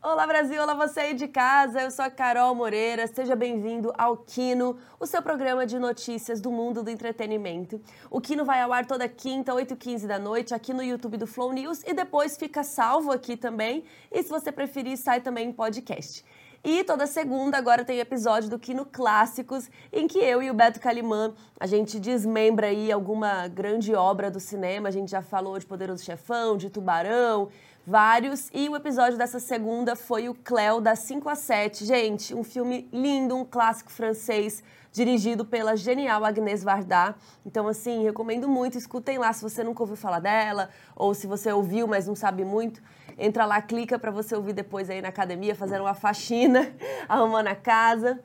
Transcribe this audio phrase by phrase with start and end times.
[0.00, 4.16] Olá Brasil, olá você aí de casa, eu sou a Carol Moreira, seja bem-vindo ao
[4.16, 7.80] Kino, o seu programa de notícias do mundo do entretenimento.
[8.08, 11.52] O Kino vai ao ar toda quinta, 8h15 da noite, aqui no YouTube do Flow
[11.52, 11.82] News.
[11.84, 13.82] E depois fica salvo aqui também,
[14.12, 16.24] e se você preferir, sai também em podcast.
[16.62, 20.80] E toda segunda agora tem episódio do Kino Clássicos, em que eu e o Beto
[20.80, 25.66] Calimã, a gente desmembra aí alguma grande obra do cinema, a gente já falou de
[25.66, 27.48] Poderoso Chefão, de Tubarão,
[27.88, 28.50] vários.
[28.52, 31.86] E o episódio dessa segunda foi o Cléo, das 5 a 7.
[31.86, 37.14] Gente, um filme lindo, um clássico francês, dirigido pela genial Agnès Varda.
[37.46, 38.76] Então, assim, recomendo muito.
[38.76, 42.44] Escutem lá se você nunca ouviu falar dela, ou se você ouviu, mas não sabe
[42.44, 42.82] muito.
[43.16, 46.70] Entra lá, clica para você ouvir depois aí na academia, fazendo uma faxina,
[47.08, 48.20] arrumando a casa.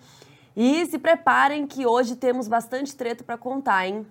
[0.58, 4.06] E se preparem que hoje temos bastante treta para contar, hein?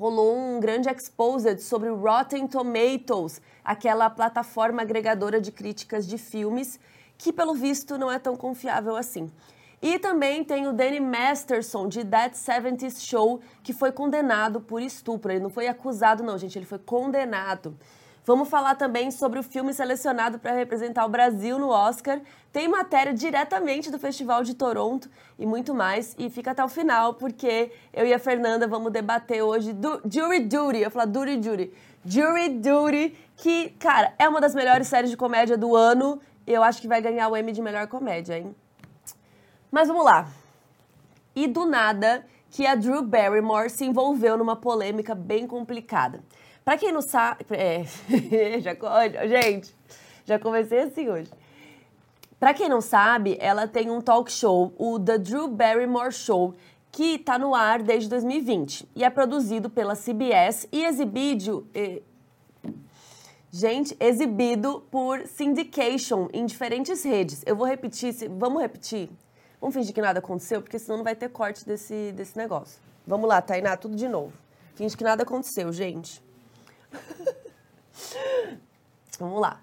[0.00, 6.80] Rolou um grande exposed sobre Rotten Tomatoes, aquela plataforma agregadora de críticas de filmes,
[7.18, 9.30] que pelo visto não é tão confiável assim.
[9.82, 15.32] E também tem o Danny Masterson, de That 70s Show, que foi condenado por estupro.
[15.32, 17.76] Ele não foi acusado, não, gente, ele foi condenado.
[18.30, 22.20] Vamos falar também sobre o filme selecionado para representar o Brasil no Oscar.
[22.52, 26.14] Tem matéria diretamente do Festival de Toronto e muito mais.
[26.16, 30.44] E fica até o final, porque eu e a Fernanda vamos debater hoje do Jury
[30.44, 30.78] Duty.
[30.78, 31.72] Eu falo Duty Duty.
[32.04, 36.20] Jury Duty, que, cara, é uma das melhores séries de comédia do ano.
[36.46, 38.54] Eu acho que vai ganhar o Emmy de melhor comédia, hein?
[39.72, 40.28] Mas vamos lá.
[41.34, 46.22] E do nada que a Drew Barrymore se envolveu numa polêmica bem complicada.
[46.64, 47.44] Para quem não sabe.
[47.50, 47.84] É,
[48.60, 48.76] já,
[49.26, 49.74] gente,
[50.24, 51.30] já comecei assim hoje.
[52.38, 56.54] Para quem não sabe, ela tem um talk show, o The Drew Barrymore Show,
[56.90, 61.66] que está no ar desde 2020 e é produzido pela CBS e exibido.
[63.50, 67.42] gente, exibido por syndication em diferentes redes.
[67.44, 69.10] Eu vou repetir, vamos repetir?
[69.60, 72.80] Vamos fingir que nada aconteceu, porque senão não vai ter corte desse, desse negócio.
[73.06, 74.32] Vamos lá, Tainá, tudo de novo.
[74.74, 76.22] Finge que nada aconteceu, gente.
[79.18, 79.60] Vamos lá.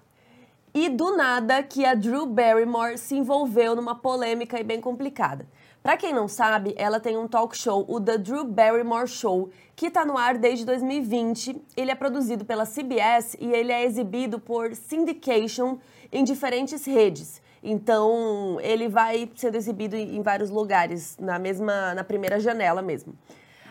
[0.72, 5.46] E do nada que a Drew Barrymore se envolveu numa polêmica e bem complicada.
[5.82, 9.86] Para quem não sabe, ela tem um talk show, o The Drew Barrymore Show, que
[9.86, 11.62] está no ar desde 2020.
[11.76, 15.78] Ele é produzido pela CBS e ele é exibido por syndication
[16.12, 17.40] em diferentes redes.
[17.62, 23.14] Então, ele vai sendo exibido em vários lugares, na mesma na primeira janela mesmo.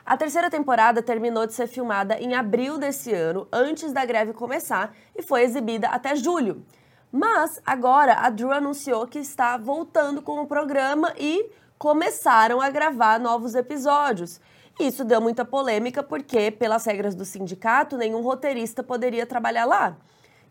[0.07, 4.95] A terceira temporada terminou de ser filmada em abril desse ano, antes da greve começar,
[5.13, 6.65] e foi exibida até julho.
[7.11, 13.19] Mas agora a Drew anunciou que está voltando com o programa e começaram a gravar
[13.19, 14.39] novos episódios.
[14.79, 19.97] Isso deu muita polêmica porque, pelas regras do sindicato, nenhum roteirista poderia trabalhar lá.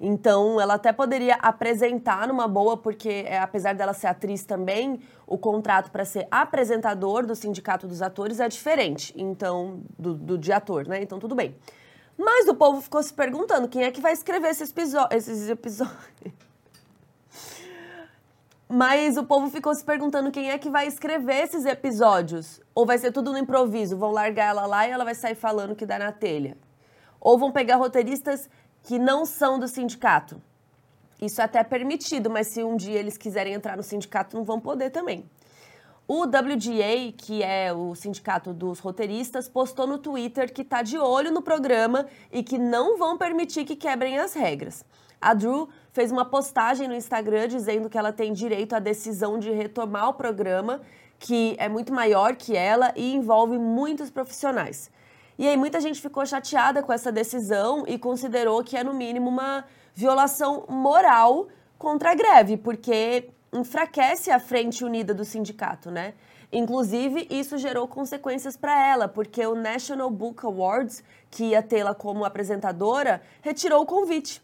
[0.00, 5.38] Então, ela até poderia apresentar numa boa, porque é, apesar dela ser atriz também, o
[5.38, 10.86] contrato para ser apresentador do Sindicato dos Atores é diferente, então, do, do de ator,
[10.86, 11.02] né?
[11.02, 11.56] Então, tudo bem.
[12.16, 14.72] Mas o povo ficou se perguntando quem é que vai escrever esses,
[15.10, 15.96] esses episódios.
[18.68, 22.60] Mas o povo ficou se perguntando quem é que vai escrever esses episódios.
[22.74, 25.76] Ou vai ser tudo no improviso, vão largar ela lá e ela vai sair falando
[25.76, 26.56] que dá na telha.
[27.20, 28.48] Ou vão pegar roteiristas
[28.86, 30.40] que não são do sindicato.
[31.20, 34.60] Isso é até permitido, mas se um dia eles quiserem entrar no sindicato, não vão
[34.60, 35.28] poder também.
[36.06, 41.32] O WGA, que é o sindicato dos roteiristas, postou no Twitter que está de olho
[41.32, 44.84] no programa e que não vão permitir que quebrem as regras.
[45.20, 49.50] A Drew fez uma postagem no Instagram dizendo que ela tem direito à decisão de
[49.50, 50.80] retomar o programa,
[51.18, 54.92] que é muito maior que ela e envolve muitos profissionais.
[55.38, 59.28] E aí muita gente ficou chateada com essa decisão e considerou que é no mínimo
[59.28, 59.64] uma
[59.94, 61.48] violação moral
[61.78, 66.14] contra a greve, porque enfraquece a frente unida do sindicato, né?
[66.52, 72.24] Inclusive, isso gerou consequências para ela, porque o National Book Awards, que ia tê-la como
[72.24, 74.42] apresentadora, retirou o convite.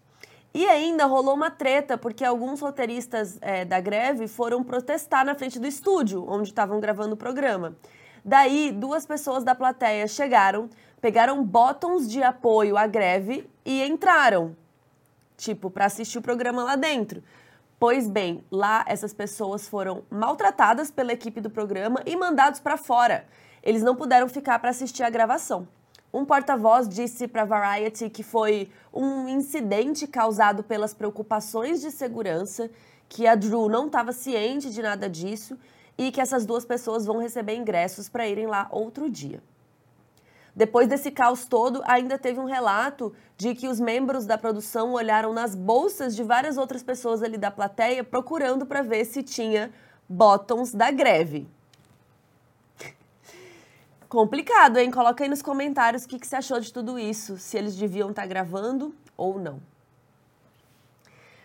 [0.54, 5.58] E ainda rolou uma treta, porque alguns roteiristas é, da greve foram protestar na frente
[5.58, 7.74] do estúdio, onde estavam gravando o programa.
[8.24, 10.70] Daí, duas pessoas da plateia chegaram,
[11.00, 14.56] pegaram botões de apoio à greve e entraram,
[15.36, 17.22] tipo, para assistir o programa lá dentro.
[17.80, 23.26] Pois bem, lá essas pessoas foram maltratadas pela equipe do programa e mandados para fora.
[23.60, 25.66] Eles não puderam ficar para assistir a gravação.
[26.14, 32.70] Um porta-voz disse para Variety que foi um incidente causado pelas preocupações de segurança,
[33.08, 35.58] que a Drew não estava ciente de nada disso
[35.96, 39.42] e que essas duas pessoas vão receber ingressos para irem lá outro dia.
[40.54, 45.32] Depois desse caos todo, ainda teve um relato de que os membros da produção olharam
[45.32, 49.72] nas bolsas de várias outras pessoas ali da plateia procurando para ver se tinha
[50.06, 51.48] bottoms da greve.
[54.10, 54.90] Complicado, hein?
[54.90, 58.10] Coloca aí nos comentários o que, que você achou de tudo isso, se eles deviam
[58.10, 59.58] estar tá gravando ou não.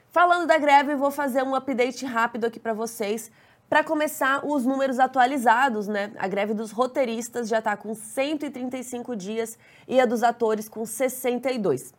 [0.09, 3.31] Falando da greve, vou fazer um update rápido aqui para vocês.
[3.69, 6.13] Para começar, os números atualizados, né?
[6.17, 11.93] A greve dos roteiristas já está com 135 dias e a dos atores com 62.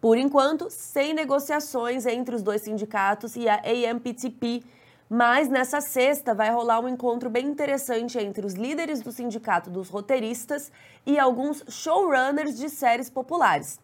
[0.00, 4.62] Por enquanto, sem negociações entre os dois sindicatos e a AMPTP,
[5.10, 9.90] mas nessa sexta vai rolar um encontro bem interessante entre os líderes do sindicato dos
[9.90, 10.72] roteiristas
[11.04, 13.78] e alguns showrunners de séries populares.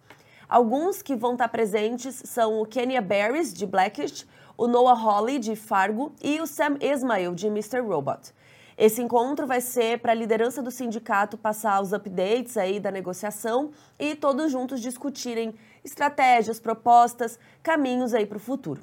[0.48, 4.24] Alguns que vão estar presentes são o Kenya Barris, de Blackish,
[4.56, 7.80] o Noah Hawley, de Fargo, e o Sam Ismail, de Mr.
[7.80, 8.32] Robot.
[8.78, 13.70] Esse encontro vai ser para a liderança do sindicato passar os updates aí da negociação
[13.98, 18.82] e todos juntos discutirem estratégias, propostas, caminhos aí para o futuro.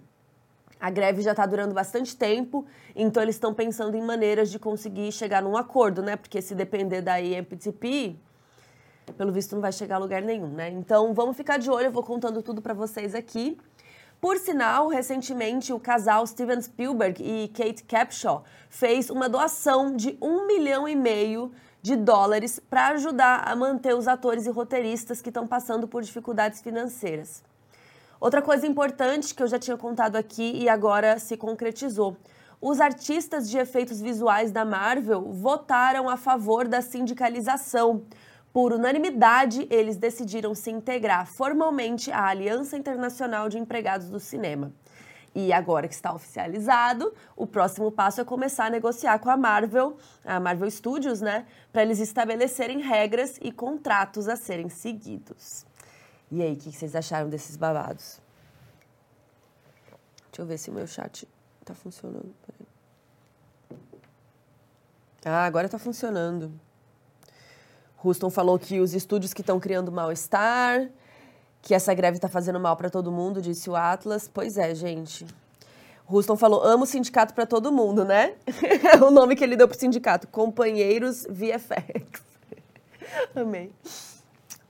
[0.79, 2.65] A greve já está durando bastante tempo,
[2.95, 6.15] então eles estão pensando em maneiras de conseguir chegar num acordo, né?
[6.15, 8.17] Porque se depender da IMPTP,
[9.15, 10.69] pelo visto não vai chegar a lugar nenhum, né?
[10.71, 13.57] Então vamos ficar de olho, eu vou contando tudo para vocês aqui.
[14.23, 20.47] Por sinal, recentemente o casal Steven Spielberg e Kate Capshaw fez uma doação de um
[20.47, 25.45] milhão e meio de dólares para ajudar a manter os atores e roteiristas que estão
[25.45, 27.43] passando por dificuldades financeiras.
[28.17, 32.15] Outra coisa importante que eu já tinha contado aqui e agora se concretizou.
[32.61, 38.05] Os artistas de efeitos visuais da Marvel votaram a favor da sindicalização.
[38.53, 44.71] Por unanimidade, eles decidiram se integrar formalmente à Aliança Internacional de Empregados do Cinema.
[45.33, 49.97] E agora que está oficializado, o próximo passo é começar a negociar com a Marvel,
[50.23, 55.65] a Marvel Studios, né, para eles estabelecerem regras e contratos a serem seguidos.
[56.29, 58.21] E aí, o que vocês acharam desses babados?
[60.27, 61.27] Deixa eu ver se o meu chat
[61.65, 62.33] tá funcionando.
[65.25, 66.51] Ah, agora tá funcionando.
[68.03, 70.89] Houston falou que os estúdios que estão criando mal-estar,
[71.61, 74.29] que essa greve está fazendo mal para todo mundo, disse o Atlas.
[74.31, 75.25] Pois é, gente.
[76.07, 78.33] Houston falou: amo sindicato para todo mundo, né?
[78.91, 82.21] É o nome que ele deu pro sindicato: Companheiros VFX.
[83.33, 83.71] Amei.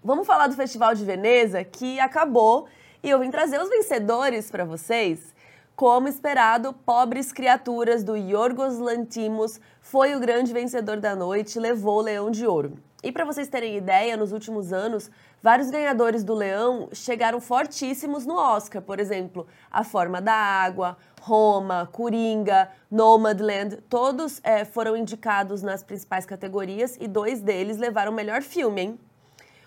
[0.04, 2.68] Vamos falar do Festival de Veneza, que acabou,
[3.02, 5.34] e eu vim trazer os vencedores para vocês.
[5.76, 12.02] Como esperado, Pobres Criaturas, do Yorgos Lantimos, foi o grande vencedor da noite levou o
[12.02, 12.78] Leão de Ouro.
[13.04, 15.12] E para vocês terem ideia, nos últimos anos,
[15.42, 18.82] vários ganhadores do Leão chegaram fortíssimos no Oscar.
[18.82, 26.26] Por exemplo, A Forma da Água, Roma, Coringa, Nomadland, todos é, foram indicados nas principais
[26.26, 29.00] categorias e dois deles levaram o melhor filme, hein?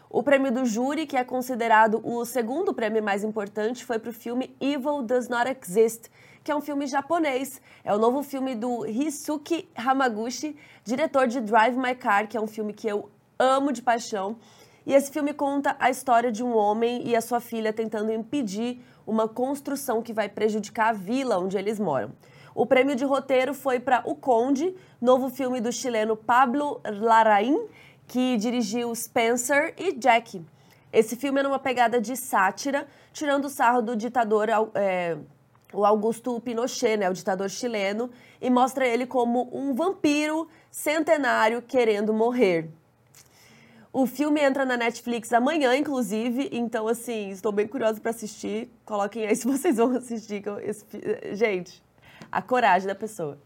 [0.09, 4.15] O prêmio do júri, que é considerado o segundo prêmio mais importante, foi para o
[4.15, 6.09] filme Evil Does Not Exist,
[6.43, 7.61] que é um filme japonês.
[7.85, 12.47] É o novo filme do Hisuki Hamaguchi, diretor de Drive My Car, que é um
[12.47, 14.37] filme que eu amo de paixão.
[14.85, 18.81] E esse filme conta a história de um homem e a sua filha tentando impedir
[19.07, 22.13] uma construção que vai prejudicar a vila onde eles moram.
[22.55, 27.67] O prêmio de roteiro foi para O Conde, novo filme do chileno Pablo Larraín,
[28.07, 30.43] que dirigiu Spencer e Jack.
[30.93, 35.19] Esse filme é numa pegada de sátira, tirando o sarro do ditador é,
[35.73, 42.15] o Augusto Pinochet, né, o ditador chileno, e mostra ele como um vampiro centenário querendo
[42.15, 42.71] morrer.
[43.99, 48.71] O filme entra na Netflix amanhã, inclusive, então, assim, estou bem curiosa para assistir.
[48.85, 50.45] Coloquem aí se vocês vão assistir.
[50.63, 50.85] Esse...
[51.33, 51.83] Gente,
[52.31, 53.39] a coragem da pessoa.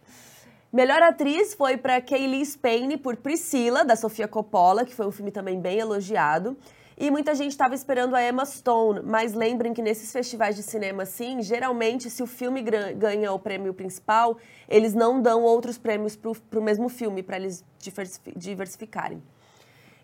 [0.72, 5.30] Melhor atriz foi para Kaylee Spain por Priscila, da Sofia Coppola, que foi um filme
[5.30, 6.56] também bem elogiado.
[6.98, 11.04] E muita gente estava esperando a Emma Stone, mas lembrem que nesses festivais de cinema,
[11.04, 14.36] assim, geralmente, se o filme ganha o prêmio principal,
[14.68, 17.64] eles não dão outros prêmios para o mesmo filme, para eles
[18.34, 19.22] diversificarem.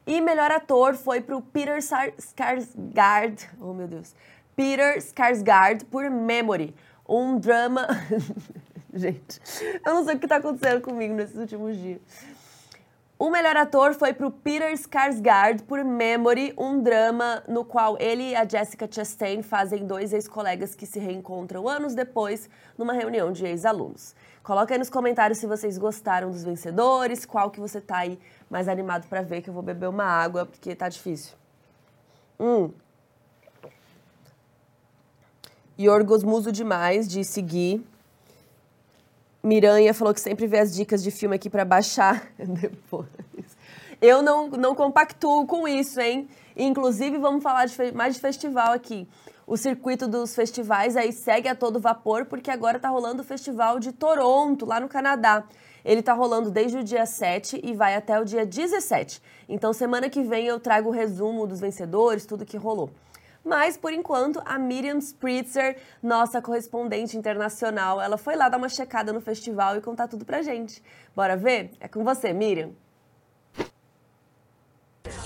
[0.07, 4.15] E melhor ator foi para o Peter Skarsgård, oh meu Deus,
[4.55, 6.73] Peter Skarsgård por Memory,
[7.09, 7.89] um drama
[8.95, 9.41] gente.
[9.85, 12.01] Eu não sei o que está acontecendo comigo nesses últimos dias.
[13.19, 18.31] O melhor ator foi para o Peter Skarsgård por Memory, um drama no qual ele
[18.31, 23.47] e a Jessica Chastain fazem dois ex-colegas que se reencontram anos depois numa reunião de
[23.47, 24.15] ex-alunos.
[24.43, 28.19] Coloca aí nos comentários se vocês gostaram dos vencedores, qual que você tá aí
[28.51, 31.35] mais animado para ver, que eu vou beber uma água, porque tá difícil.
[32.39, 32.71] Hum.
[35.79, 37.85] Yorgos Muso demais, de seguir.
[39.43, 43.07] Miranha falou que sempre vê as dicas de filme aqui para baixar depois.
[44.01, 46.29] Eu não, não compactuo com isso, hein?
[46.57, 49.09] Inclusive, vamos falar de, mais de festival aqui.
[49.47, 53.79] O circuito dos festivais aí segue a todo vapor, porque agora tá rolando o Festival
[53.79, 55.45] de Toronto, lá no Canadá.
[55.87, 59.23] Ele tá rolando desde o dia 7 e vai até o dia 17.
[59.49, 62.91] Então, semana que vem eu trago o resumo dos vencedores, tudo que rolou.
[63.45, 69.13] Mas, por enquanto, a Miriam Spritzer, nossa correspondente internacional, ela foi lá dar uma checada
[69.13, 70.83] no festival e contar tudo pra gente.
[71.15, 71.71] Bora ver?
[71.79, 72.73] É com você, Miriam.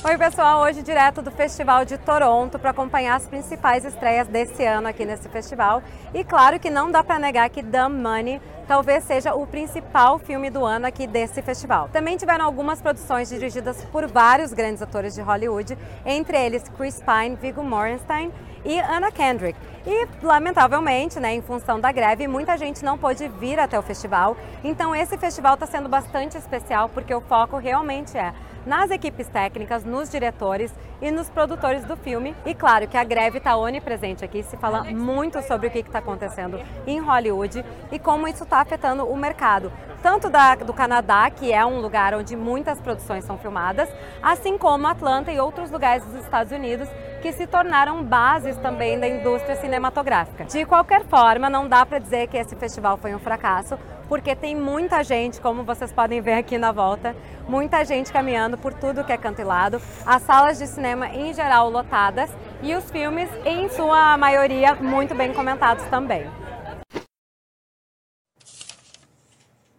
[0.05, 4.89] Oi, pessoal, hoje direto do Festival de Toronto para acompanhar as principais estreias desse ano
[4.89, 5.83] aqui nesse festival.
[6.13, 10.51] E claro que não dá para negar que Dumb Money talvez seja o principal filme
[10.51, 11.89] do ano aqui desse festival.
[11.93, 17.37] Também tiveram algumas produções dirigidas por vários grandes atores de Hollywood, entre eles Chris Pine,
[17.37, 18.31] Viggo Mortensen
[18.65, 19.59] e Anna Kendrick.
[19.87, 24.37] E, lamentavelmente, né, em função da greve, muita gente não pôde vir até o festival.
[24.63, 28.33] Então, esse festival está sendo bastante especial porque o foco realmente é
[28.67, 32.35] nas equipes técnicas, nos diretores e nos produtores do filme.
[32.45, 35.99] E claro que a greve está onipresente aqui, se fala muito sobre o que está
[35.99, 39.73] acontecendo em Hollywood e como isso está afetando o mercado.
[40.03, 43.89] Tanto da, do Canadá, que é um lugar onde muitas produções são filmadas,
[44.23, 46.89] assim como Atlanta e outros lugares dos Estados Unidos
[47.21, 50.45] que se tornaram bases também da indústria cinematográfica.
[50.45, 53.79] De qualquer forma, não dá para dizer que esse festival foi um fracasso,
[54.11, 57.15] porque tem muita gente, como vocês podem ver aqui na volta,
[57.49, 61.33] muita gente caminhando por tudo que é canto e lado, as salas de cinema em
[61.33, 62.29] geral lotadas
[62.61, 66.29] e os filmes, em sua maioria, muito bem comentados também.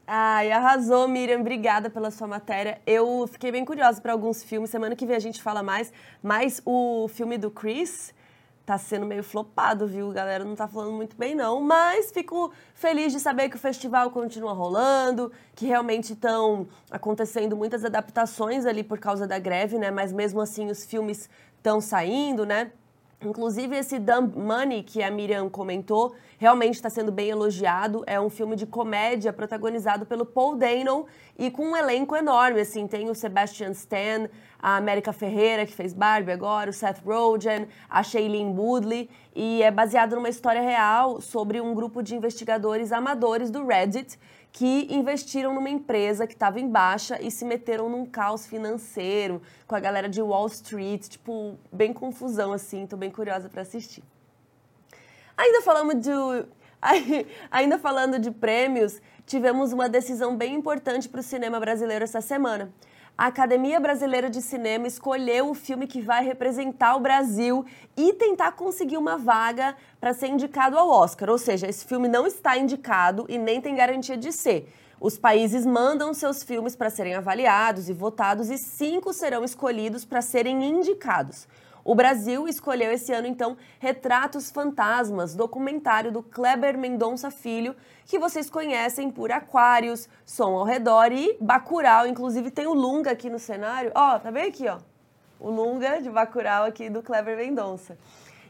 [0.07, 1.41] Ai, arrasou, Miriam.
[1.41, 2.81] Obrigada pela sua matéria.
[2.85, 4.69] Eu fiquei bem curiosa para alguns filmes.
[4.69, 5.93] Semana que vem a gente fala mais.
[6.21, 8.13] Mas o filme do Chris,
[8.65, 10.11] tá sendo meio flopado, viu?
[10.11, 11.61] A galera não tá falando muito bem, não.
[11.61, 17.83] Mas fico feliz de saber que o festival continua rolando, que realmente estão acontecendo muitas
[17.83, 19.91] adaptações ali por causa da greve, né?
[19.91, 22.71] Mas mesmo assim os filmes estão saindo, né?
[23.23, 28.03] Inclusive, esse Dumb Money, que a Miriam comentou, realmente está sendo bem elogiado.
[28.07, 31.05] É um filme de comédia protagonizado pelo Paul Dano
[31.37, 32.61] e com um elenco enorme.
[32.61, 34.27] Assim, tem o Sebastian Stan,
[34.61, 39.09] a América Ferreira, que fez Barbie agora, o Seth Rogen, a Shailene Woodley.
[39.35, 44.19] E é baseado numa história real sobre um grupo de investigadores amadores do Reddit
[44.51, 49.75] que investiram numa empresa que estava em baixa e se meteram num caos financeiro com
[49.75, 54.03] a galera de Wall Street, tipo, bem confusão assim, tô bem curiosa para assistir.
[55.37, 56.11] Ainda falamos de
[57.49, 62.71] ainda falando de prêmios, tivemos uma decisão bem importante para o cinema brasileiro essa semana
[63.17, 67.65] a Academia Brasileira de Cinema escolheu o filme que vai representar o Brasil
[67.95, 71.29] e tentar conseguir uma vaga para ser indicado ao Oscar.
[71.29, 74.73] Ou seja, esse filme não está indicado e nem tem garantia de ser.
[74.99, 80.21] Os países mandam seus filmes para serem avaliados e votados e cinco serão escolhidos para
[80.21, 81.47] serem indicados.
[81.83, 88.50] O Brasil escolheu esse ano, então, Retratos Fantasmas, documentário do Kleber Mendonça Filho, que vocês
[88.50, 92.05] conhecem por Aquários, Som ao Redor e Bacurau.
[92.05, 93.91] Inclusive tem o Lunga aqui no cenário.
[93.95, 94.77] Ó, tá bem aqui, ó.
[95.39, 97.97] O Lunga de Bacurau aqui do Kleber Mendonça.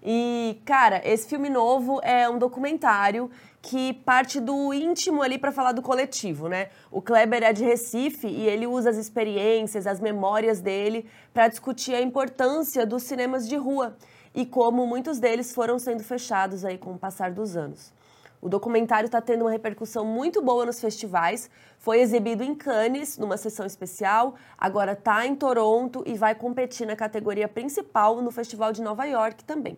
[0.03, 3.29] E, cara, esse filme novo é um documentário
[3.61, 6.69] que parte do íntimo ali para falar do coletivo, né?
[6.89, 11.93] O Kleber é de Recife e ele usa as experiências, as memórias dele para discutir
[11.93, 13.95] a importância dos cinemas de rua
[14.33, 17.93] e como muitos deles foram sendo fechados aí com o passar dos anos.
[18.41, 21.47] O documentário está tendo uma repercussão muito boa nos festivais.
[21.77, 26.95] Foi exibido em Cannes, numa sessão especial, agora está em Toronto e vai competir na
[26.95, 29.77] categoria principal no Festival de Nova York também.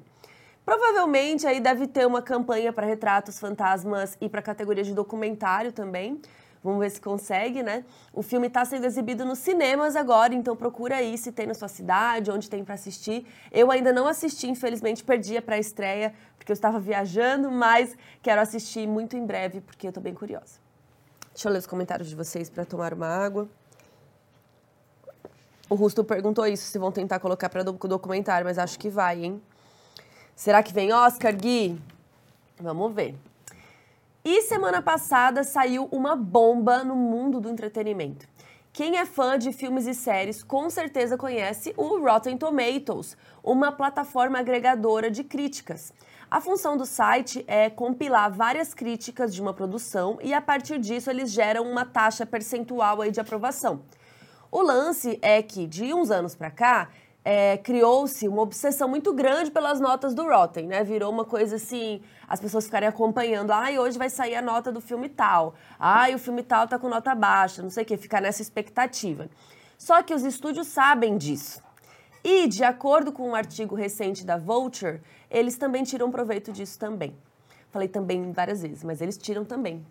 [0.65, 6.21] Provavelmente aí deve ter uma campanha para retratos fantasmas e para categoria de documentário também.
[6.63, 7.83] Vamos ver se consegue, né?
[8.13, 11.67] O filme está sendo exibido nos cinemas agora, então procura aí se tem na sua
[11.67, 13.27] cidade, onde tem para assistir.
[13.51, 18.87] Eu ainda não assisti, infelizmente perdi a pré-estreia porque eu estava viajando, mas quero assistir
[18.87, 20.63] muito em breve porque eu estou bem curiosa.
[21.33, 23.49] Deixa eu ler os comentários de vocês para tomar uma água.
[25.69, 29.25] O Rusto perguntou isso, se vão tentar colocar para o documentário, mas acho que vai,
[29.25, 29.41] hein?
[30.35, 31.79] Será que vem Oscar, Gui?
[32.59, 33.15] Vamos ver.
[34.25, 38.27] E semana passada saiu uma bomba no mundo do entretenimento.
[38.71, 44.39] Quem é fã de filmes e séries com certeza conhece o Rotten Tomatoes, uma plataforma
[44.39, 45.93] agregadora de críticas.
[46.31, 51.11] A função do site é compilar várias críticas de uma produção e a partir disso
[51.11, 53.83] eles geram uma taxa percentual aí de aprovação.
[54.51, 56.89] O lance é que de uns anos para cá
[57.25, 60.83] é, criou-se uma obsessão muito grande pelas notas do Rotten, né?
[60.83, 64.81] Virou uma coisa assim, as pessoas ficarem acompanhando, ai, hoje vai sair a nota do
[64.81, 68.21] filme tal, ai, o filme tal tá com nota baixa, não sei o quê, ficar
[68.21, 69.29] nessa expectativa.
[69.77, 71.61] Só que os estúdios sabem disso.
[72.23, 77.15] E, de acordo com um artigo recente da Vulture, eles também tiram proveito disso também.
[77.69, 79.85] Falei também várias vezes, mas eles tiram também.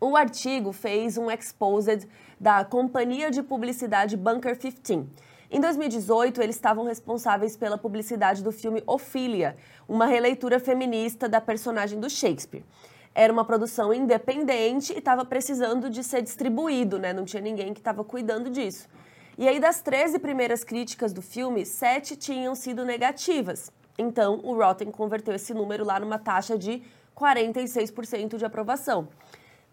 [0.00, 5.06] O artigo fez um exposed da companhia de publicidade Bunker 15.
[5.48, 9.56] Em 2018, eles estavam responsáveis pela publicidade do filme Ofília,
[9.88, 12.64] uma releitura feminista da personagem do Shakespeare.
[13.14, 17.12] Era uma produção independente e estava precisando de ser distribuído, né?
[17.12, 18.88] Não tinha ninguém que estava cuidando disso.
[19.38, 23.70] E aí, das 13 primeiras críticas do filme, sete tinham sido negativas.
[23.96, 26.82] Então, o Rotten converteu esse número lá numa taxa de
[27.16, 29.08] 46% de aprovação.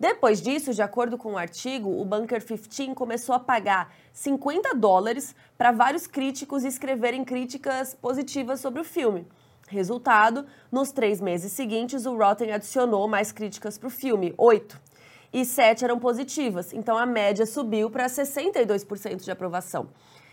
[0.04, 5.34] Depois disso, de acordo com o artigo, o Bunker 15 começou a pagar 50 dólares
[5.58, 9.26] para vários críticos escreverem críticas positivas sobre o filme.
[9.66, 14.78] Resultado, nos três meses seguintes, o Rotten adicionou mais críticas para o filme, oito.
[15.32, 19.88] E sete eram positivas, então a média subiu para 62% de aprovação.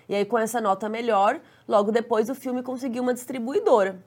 [0.08, 4.04] E aí, com essa nota melhor, logo depois o filme conseguiu uma distribuidora.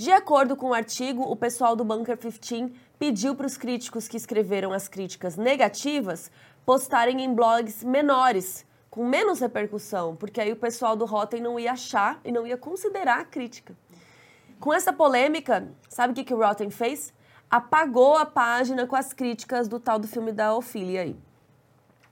[0.00, 4.16] De acordo com o artigo, o pessoal do Bunker 15 pediu para os críticos que
[4.18, 6.30] escreveram as críticas negativas
[6.66, 11.72] postarem em blogs menores, com menos repercussão, porque aí o pessoal do Rotten não ia
[11.72, 13.74] achar e não ia considerar a crítica.
[14.60, 17.10] Com essa polêmica, sabe o que, que o Rotten fez?
[17.50, 21.16] Apagou a página com as críticas do tal do filme da Ophelia aí.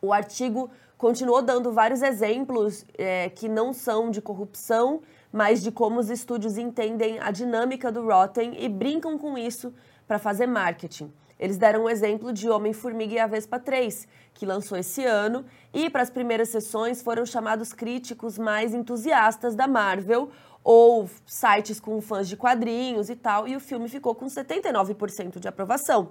[0.01, 6.01] O artigo continuou dando vários exemplos é, que não são de corrupção, mas de como
[6.01, 9.75] os estúdios entendem a dinâmica do Rotten e brincam com isso
[10.09, 11.13] para fazer marketing.
[11.39, 15.89] Eles deram um exemplo de Homem-Formiga e a Vespa 3, que lançou esse ano, e
[15.89, 20.31] para as primeiras sessões foram chamados críticos mais entusiastas da Marvel
[20.65, 25.47] ou sites com fãs de quadrinhos e tal, e o filme ficou com 79% de
[25.47, 26.11] aprovação.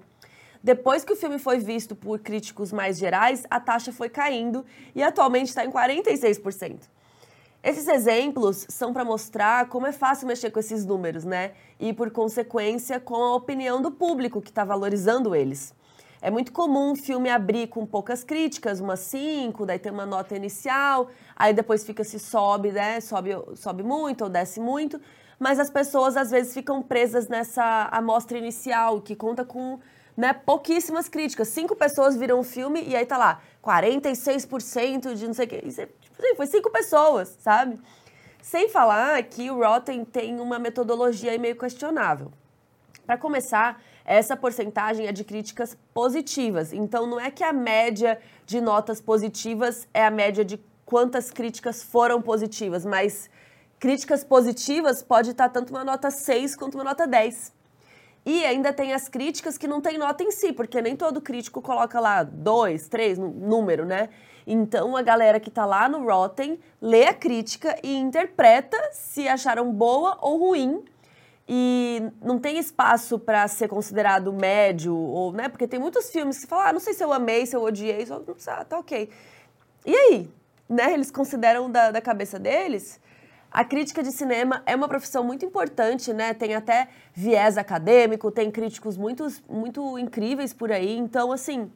[0.63, 5.03] Depois que o filme foi visto por críticos mais gerais, a taxa foi caindo e
[5.03, 6.89] atualmente está em 46%.
[7.63, 11.51] Esses exemplos são para mostrar como é fácil mexer com esses números, né?
[11.79, 15.73] E, por consequência, com a opinião do público que está valorizando eles.
[16.21, 20.35] É muito comum um filme abrir com poucas críticas, umas 5, daí tem uma nota
[20.35, 22.99] inicial, aí depois fica se sobe, né?
[23.01, 24.99] Sobe, sobe muito ou desce muito.
[25.39, 29.79] Mas as pessoas às vezes ficam presas nessa amostra inicial, que conta com
[30.15, 31.49] né, pouquíssimas críticas.
[31.49, 35.61] Cinco pessoas viram o filme e aí tá lá, 46% de não sei o quê.
[35.63, 37.79] Isso é, tipo, foi cinco pessoas, sabe?
[38.41, 42.31] Sem falar que o Rotten tem uma metodologia meio questionável.
[43.05, 46.71] Para começar, essa porcentagem é de críticas positivas.
[46.71, 51.83] Então, não é que a média de notas positivas é a média de quantas críticas
[51.83, 53.29] foram positivas, mas
[53.77, 57.53] críticas positivas pode estar tanto uma nota 6 quanto uma nota 10.
[58.25, 61.61] E ainda tem as críticas que não tem nota em si, porque nem todo crítico
[61.61, 64.09] coloca lá dois, três, número, né?
[64.47, 69.71] Então a galera que tá lá no Rotten lê a crítica e interpreta se acharam
[69.71, 70.85] boa ou ruim.
[71.49, 75.47] E não tem espaço para ser considerado médio, ou, né?
[75.47, 78.05] Porque tem muitos filmes que falam, ah, não sei se eu amei, se eu odiei,
[78.05, 79.09] só, ah, tá ok.
[79.85, 80.29] E aí?
[80.67, 80.93] Né?
[80.93, 82.99] Eles consideram da, da cabeça deles
[83.51, 86.33] a crítica de cinema é uma profissão muito importante, né?
[86.33, 90.97] Tem até viés acadêmico, tem críticos muito, muito incríveis por aí.
[90.97, 91.71] Então, assim,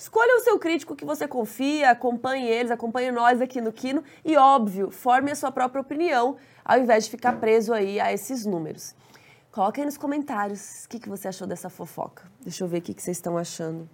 [0.00, 4.34] escolha o seu crítico que você confia, acompanhe eles, acompanhe nós aqui no Kino e,
[4.34, 8.94] óbvio, forme a sua própria opinião, ao invés de ficar preso aí a esses números.
[9.52, 12.22] Coloque aí nos comentários o que, que você achou dessa fofoca.
[12.40, 13.86] Deixa eu ver o que, que vocês estão achando.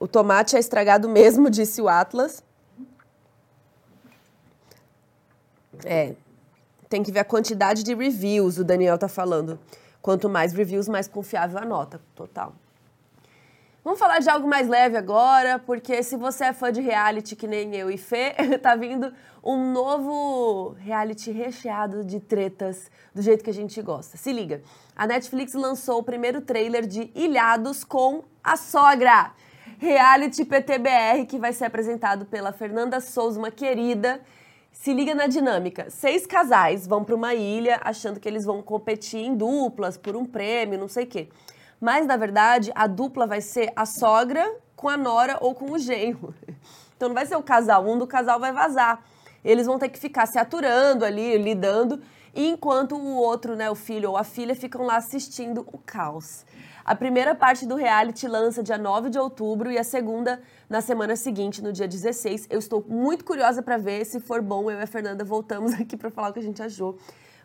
[0.00, 2.42] O tomate é estragado mesmo, disse o Atlas.
[5.84, 6.14] É.
[6.88, 9.58] Tem que ver a quantidade de reviews, o Daniel tá falando.
[10.00, 12.00] Quanto mais reviews, mais confiável a nota.
[12.14, 12.54] Total.
[13.84, 17.46] Vamos falar de algo mais leve agora, porque se você é fã de reality que
[17.46, 19.12] nem eu e Fê, tá vindo
[19.44, 24.16] um novo reality recheado de tretas do jeito que a gente gosta.
[24.16, 24.62] Se liga.
[24.96, 29.32] A Netflix lançou o primeiro trailer de Ilhados com a sogra.
[29.78, 34.22] Reality PTBR que vai ser apresentado pela Fernanda Souza, uma querida
[34.72, 35.90] se liga na dinâmica.
[35.90, 40.24] Seis casais vão para uma ilha achando que eles vão competir em duplas por um
[40.24, 41.28] prêmio, não sei o quê.
[41.80, 44.44] Mas, na verdade, a dupla vai ser a sogra
[44.76, 46.34] com a nora ou com o genro.
[46.96, 49.02] Então não vai ser o casal, um do casal vai vazar.
[49.44, 52.00] Eles vão ter que ficar se aturando ali, lidando,
[52.34, 56.46] enquanto o outro, né, o filho ou a filha, ficam lá assistindo o caos.
[56.84, 61.16] A primeira parte do reality lança dia 9 de outubro e a segunda na semana
[61.16, 62.46] seguinte, no dia 16.
[62.50, 64.04] Eu estou muito curiosa para ver.
[64.04, 66.62] Se for bom, eu e a Fernanda voltamos aqui para falar o que a gente
[66.62, 66.98] achou.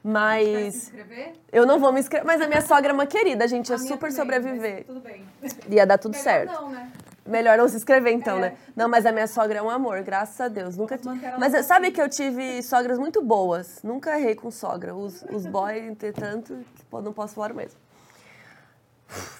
[0.03, 0.73] Mas.
[0.73, 1.33] se inscrever?
[1.51, 2.25] Eu não vou me inscrever.
[2.25, 4.85] Mas a minha sogra é uma querida, a gente ia super também, sobreviver.
[4.85, 5.25] Tudo bem.
[5.69, 6.53] Ia dar tudo Melhor certo.
[6.53, 6.91] Não, né?
[7.25, 8.41] Melhor não se inscrever então, é.
[8.41, 8.57] né?
[8.75, 10.75] Não, mas a minha sogra é um amor, graças a Deus.
[10.75, 10.99] Nunca
[11.37, 13.83] Mas sabe que eu tive sogras muito boas.
[13.83, 14.95] Nunca errei com sogra.
[14.95, 16.57] Os, os boys, entretanto,
[16.91, 17.79] não posso falar mesmo.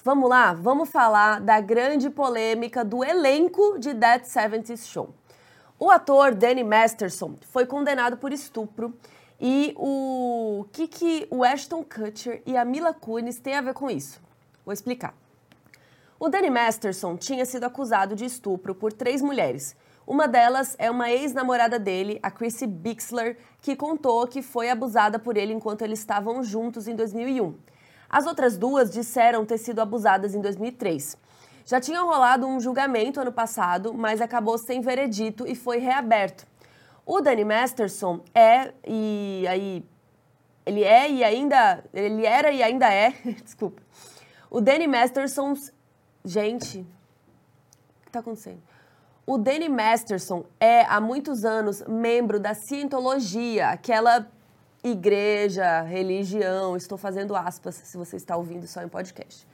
[0.04, 5.14] Vamos lá, vamos falar da grande polêmica do elenco de That 70s Show.
[5.78, 8.92] O ator Danny Masterson foi condenado por estupro
[9.40, 13.88] e o que, que o Ashton Kutcher e a Mila Kunis têm a ver com
[13.90, 14.20] isso?
[14.66, 15.14] Vou explicar.
[16.18, 19.74] O Danny Masterson tinha sido acusado de estupro por três mulheres.
[20.06, 25.38] Uma delas é uma ex-namorada dele, a Chrissy Bixler, que contou que foi abusada por
[25.38, 27.54] ele enquanto eles estavam juntos em 2001.
[28.10, 31.16] As outras duas disseram ter sido abusadas em 2003.
[31.64, 36.49] Já tinha rolado um julgamento ano passado, mas acabou sem veredito e foi reaberto.
[37.04, 39.84] O Danny Masterson é e aí
[40.64, 43.10] ele é e ainda ele era e ainda é,
[43.42, 43.82] desculpa.
[44.50, 45.54] O Danny Masterson
[46.24, 48.60] Gente, o que está acontecendo?
[49.26, 54.26] O Danny Masterson é, há muitos anos, membro da Cientologia, aquela
[54.84, 59.46] igreja, religião, estou fazendo aspas se você está ouvindo só em podcast.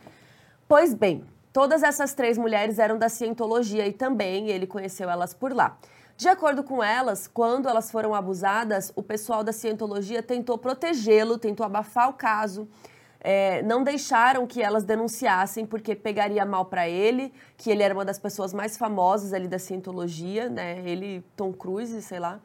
[0.66, 5.52] Pois bem, todas essas três mulheres eram da Cientologia e também ele conheceu elas por
[5.52, 5.78] lá.
[6.16, 11.64] De acordo com elas, quando elas foram abusadas, o pessoal da Cientologia tentou protegê-lo, tentou
[11.64, 12.68] abafar o caso
[13.28, 18.04] é, não deixaram que elas denunciassem porque pegaria mal para ele, que ele era uma
[18.04, 20.80] das pessoas mais famosas ali da cientologia, né?
[20.84, 22.38] Ele, Tom Cruise, sei lá.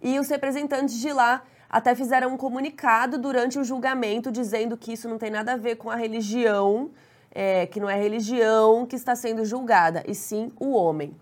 [0.00, 5.08] E os representantes de lá até fizeram um comunicado durante o julgamento dizendo que isso
[5.08, 6.92] não tem nada a ver com a religião,
[7.32, 11.12] é, que não é religião que está sendo julgada, e sim o homem.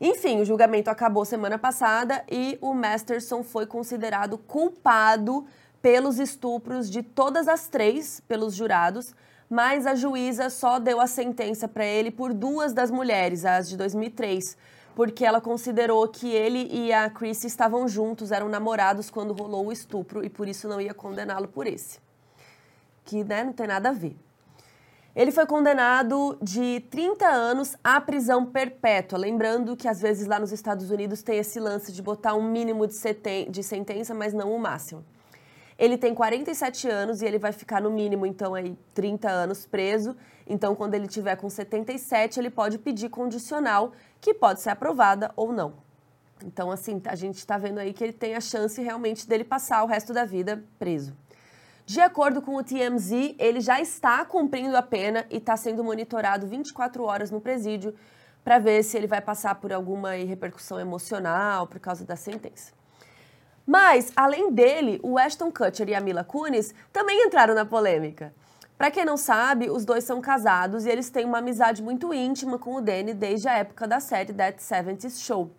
[0.00, 5.44] Enfim, o julgamento acabou semana passada e o Masterson foi considerado culpado
[5.82, 9.14] pelos estupros de todas as três, pelos jurados,
[9.48, 13.76] mas a juíza só deu a sentença para ele por duas das mulheres, as de
[13.76, 14.56] 2003,
[14.94, 19.72] porque ela considerou que ele e a Chris estavam juntos, eram namorados quando rolou o
[19.72, 21.98] estupro e por isso não ia condená-lo por esse.
[23.04, 24.16] Que né, não tem nada a ver.
[25.20, 29.18] Ele foi condenado de 30 anos à prisão perpétua.
[29.18, 32.86] Lembrando que às vezes lá nos Estados Unidos tem esse lance de botar um mínimo
[32.86, 32.94] de,
[33.50, 35.04] de sentença, mas não o máximo.
[35.78, 40.16] Ele tem 47 anos e ele vai ficar no mínimo, então, aí 30 anos preso.
[40.46, 45.52] Então, quando ele tiver com 77, ele pode pedir condicional, que pode ser aprovada ou
[45.52, 45.74] não.
[46.42, 49.84] Então, assim, a gente está vendo aí que ele tem a chance realmente dele passar
[49.84, 51.14] o resto da vida preso.
[51.90, 56.46] De acordo com o TMZ, ele já está cumprindo a pena e está sendo monitorado
[56.46, 57.92] 24 horas no presídio
[58.44, 62.72] para ver se ele vai passar por alguma repercussão emocional por causa da sentença.
[63.66, 68.32] Mas, além dele, o Ashton Kutcher e a Mila Kunis também entraram na polêmica.
[68.78, 72.56] Para quem não sabe, os dois são casados e eles têm uma amizade muito íntima
[72.56, 75.50] com o Danny desde a época da série That 70s Show.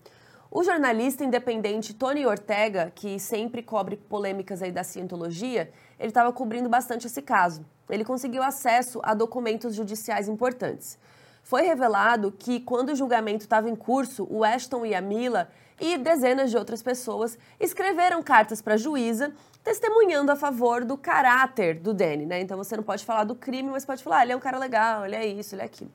[0.53, 6.67] O jornalista independente Tony Ortega, que sempre cobre polêmicas aí da cientologia, ele estava cobrindo
[6.67, 7.63] bastante esse caso.
[7.87, 10.97] Ele conseguiu acesso a documentos judiciais importantes.
[11.43, 15.47] Foi revelado que, quando o julgamento estava em curso, o Ashton e a Mila
[15.79, 19.31] e dezenas de outras pessoas escreveram cartas para a juíza
[19.63, 22.41] testemunhando a favor do caráter do Danny, né?
[22.41, 24.57] Então você não pode falar do crime, mas pode falar, ah, ele é um cara
[24.57, 25.91] legal, ele é isso, ele é aquilo.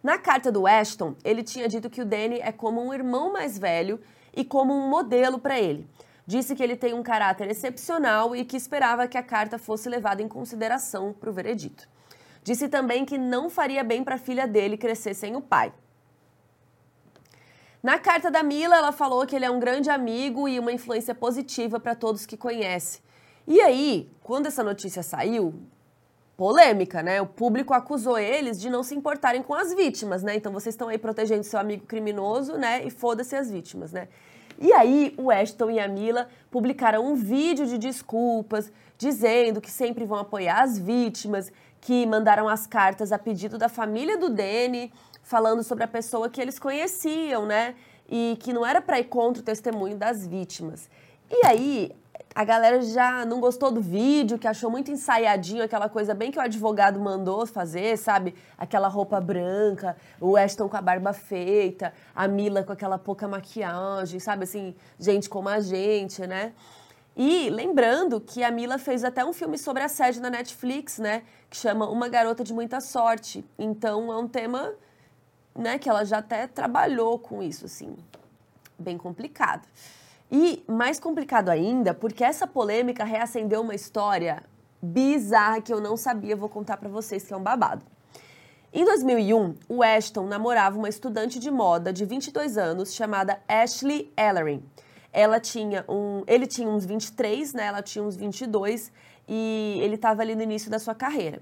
[0.00, 3.58] Na carta do Ashton, ele tinha dito que o Danny é como um irmão mais
[3.58, 4.00] velho
[4.32, 5.88] e como um modelo para ele.
[6.26, 10.22] Disse que ele tem um caráter excepcional e que esperava que a carta fosse levada
[10.22, 11.88] em consideração para o veredito.
[12.42, 15.72] Disse também que não faria bem para a filha dele crescer sem o pai.
[17.82, 21.14] Na carta da Mila, ela falou que ele é um grande amigo e uma influência
[21.14, 23.00] positiva para todos que conhece.
[23.46, 25.54] E aí, quando essa notícia saiu,
[26.36, 27.20] polêmica, né?
[27.20, 30.34] O público acusou eles de não se importarem com as vítimas, né?
[30.34, 32.84] Então vocês estão aí protegendo seu amigo criminoso, né?
[32.84, 34.08] E foda-se as vítimas, né?
[34.58, 40.04] E aí, o Ashton e a Mila publicaram um vídeo de desculpas, dizendo que sempre
[40.04, 45.62] vão apoiar as vítimas, que mandaram as cartas a pedido da família do Danny falando
[45.62, 47.74] sobre a pessoa que eles conheciam, né?
[48.08, 50.88] E que não era para ir contra o testemunho das vítimas.
[51.30, 51.92] E aí,
[52.34, 56.38] a galera já não gostou do vídeo, que achou muito ensaiadinho, aquela coisa bem que
[56.38, 58.34] o advogado mandou fazer, sabe?
[58.58, 64.18] Aquela roupa branca, o Ashton com a barba feita, a Mila com aquela pouca maquiagem,
[64.18, 64.44] sabe?
[64.44, 66.52] Assim, gente como a gente, né?
[67.16, 71.22] E lembrando que a Mila fez até um filme sobre assédio na Netflix, né?
[71.48, 73.44] Que chama Uma Garota de Muita Sorte.
[73.56, 74.74] Então é um tema
[75.54, 77.96] né, que ela já até trabalhou com isso, assim,
[78.76, 79.68] bem complicado.
[80.30, 84.42] E mais complicado ainda, porque essa polêmica reacendeu uma história
[84.82, 87.84] bizarra que eu não sabia, vou contar para vocês que é um babado.
[88.72, 94.62] Em 2001, o Ashton namorava uma estudante de moda de 22 anos chamada Ashley Ellery.
[95.12, 97.66] Ela tinha um, ele tinha uns 23, né?
[97.66, 98.90] Ela tinha uns 22
[99.28, 101.40] e ele estava ali no início da sua carreira.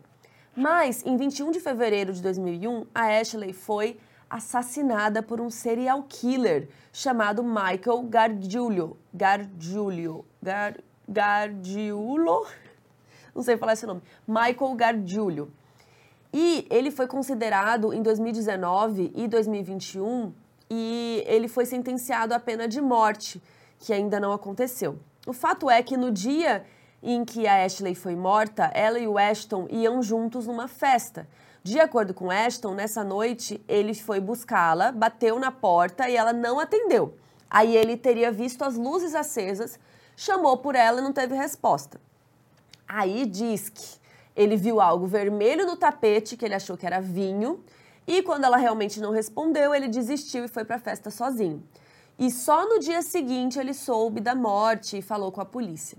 [0.55, 3.99] Mas em 21 de fevereiro de 2001, a Ashley foi
[4.33, 8.97] assassinada por um serial killer chamado Michael Gargiulo.
[9.13, 10.25] Gargiulo.
[10.43, 12.47] Gar, Gargiulo?
[13.35, 14.01] Não sei falar esse nome.
[14.27, 15.53] Michael Gargiulo.
[16.33, 20.33] E ele foi considerado em 2019 e 2021
[20.71, 23.43] e ele foi sentenciado à pena de morte,
[23.79, 24.99] que ainda não aconteceu.
[25.27, 26.65] O fato é que no dia
[27.03, 31.29] em que a Ashley foi morta, ela e o Ashton iam juntos numa festa.
[31.63, 36.59] De acordo com Ashton, nessa noite ele foi buscá-la, bateu na porta e ela não
[36.59, 37.15] atendeu.
[37.49, 39.79] Aí ele teria visto as luzes acesas,
[40.17, 42.01] chamou por ela e não teve resposta.
[42.89, 44.01] Aí diz que
[44.35, 47.63] ele viu algo vermelho no tapete que ele achou que era vinho,
[48.07, 51.63] e quando ela realmente não respondeu, ele desistiu e foi para a festa sozinho.
[52.19, 55.97] E só no dia seguinte ele soube da morte e falou com a polícia.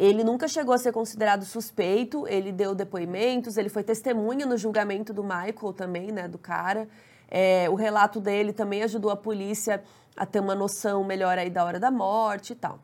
[0.00, 5.12] Ele nunca chegou a ser considerado suspeito, ele deu depoimentos, ele foi testemunha no julgamento
[5.12, 6.88] do Michael também, né, do cara.
[7.30, 9.84] É, o relato dele também ajudou a polícia
[10.16, 12.78] a ter uma noção melhor aí da hora da morte e tal.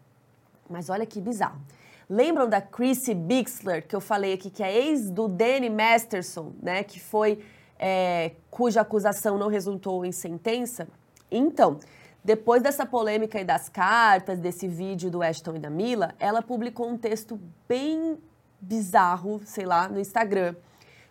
[0.69, 1.59] Mas olha que bizarro.
[2.07, 6.85] Lembram da Chrissy Bixler, que eu falei aqui, que é ex do Danny Masterson, né?
[6.85, 7.43] Que foi.
[7.79, 10.87] É, cuja acusação não resultou em sentença?
[11.31, 11.79] Então,
[12.27, 16.89] depois dessa polêmica e das cartas, desse vídeo do Ashton e da Mila, ela publicou
[16.89, 18.19] um texto bem
[18.61, 20.57] bizarro, sei lá, no Instagram,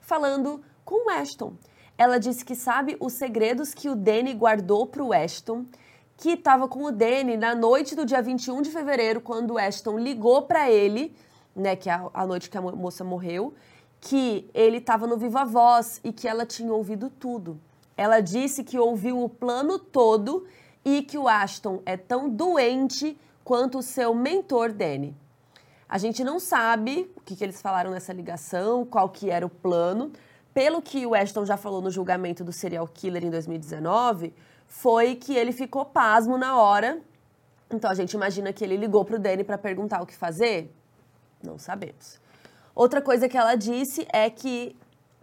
[0.01, 1.53] falando com o Ashton.
[1.97, 5.65] Ela disse que sabe os segredos que o Danny guardou para o Ashton
[6.17, 9.97] que estava com o Danny na noite do dia 21 de fevereiro, quando o Ashton
[9.97, 11.15] ligou para ele,
[11.55, 13.53] né, que é a, noite que a moça morreu,
[14.01, 17.57] que ele estava no Viva Voz e que ela tinha ouvido tudo.
[17.95, 20.45] Ela disse que ouviu o plano todo
[20.85, 25.17] e que o Ashton é tão doente quanto o seu mentor Danny.
[25.89, 29.49] A gente não sabe o que, que eles falaram nessa ligação, qual que era o
[29.49, 30.11] plano.
[30.53, 34.33] Pelo que o Ashton já falou no julgamento do serial killer em 2019,
[34.67, 37.01] foi que ele ficou pasmo na hora.
[37.69, 40.73] Então a gente imagina que ele ligou para o Danny para perguntar o que fazer?
[41.43, 42.19] Não sabemos.
[42.73, 44.75] Outra coisa que ela disse é que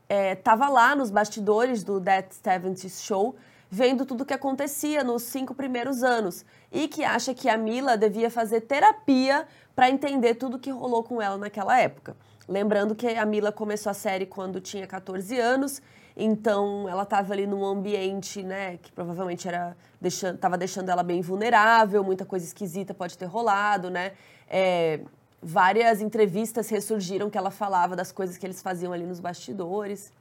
[0.08, 3.34] estava é, lá nos bastidores do That 70 Show,
[3.74, 7.96] vendo tudo o que acontecia nos cinco primeiros anos e que acha que a Mila
[7.96, 12.14] devia fazer terapia para entender tudo o que rolou com ela naquela época.
[12.46, 15.80] Lembrando que a Mila começou a série quando tinha 14 anos
[16.16, 21.22] então, ela estava ali num ambiente, né, que provavelmente era deixando, tava deixando ela bem
[21.22, 24.12] vulnerável, muita coisa esquisita pode ter rolado, né?
[24.48, 25.00] É,
[25.42, 30.12] várias entrevistas ressurgiram que ela falava das coisas que eles faziam ali nos bastidores.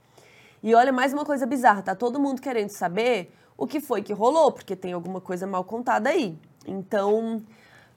[0.63, 4.11] E olha, mais uma coisa bizarra, tá todo mundo querendo saber o que foi que
[4.11, 6.35] rolou, porque tem alguma coisa mal contada aí.
[6.65, 7.43] Então,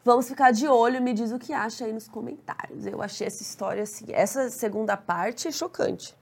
[0.04, 2.84] vamos ficar de olho, me diz o que acha aí nos comentários.
[2.84, 6.14] Eu achei essa história assim, essa segunda parte chocante.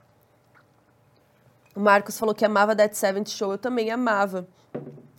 [1.74, 4.46] O Marcos falou que amava Dead Seventh Show, eu também amava.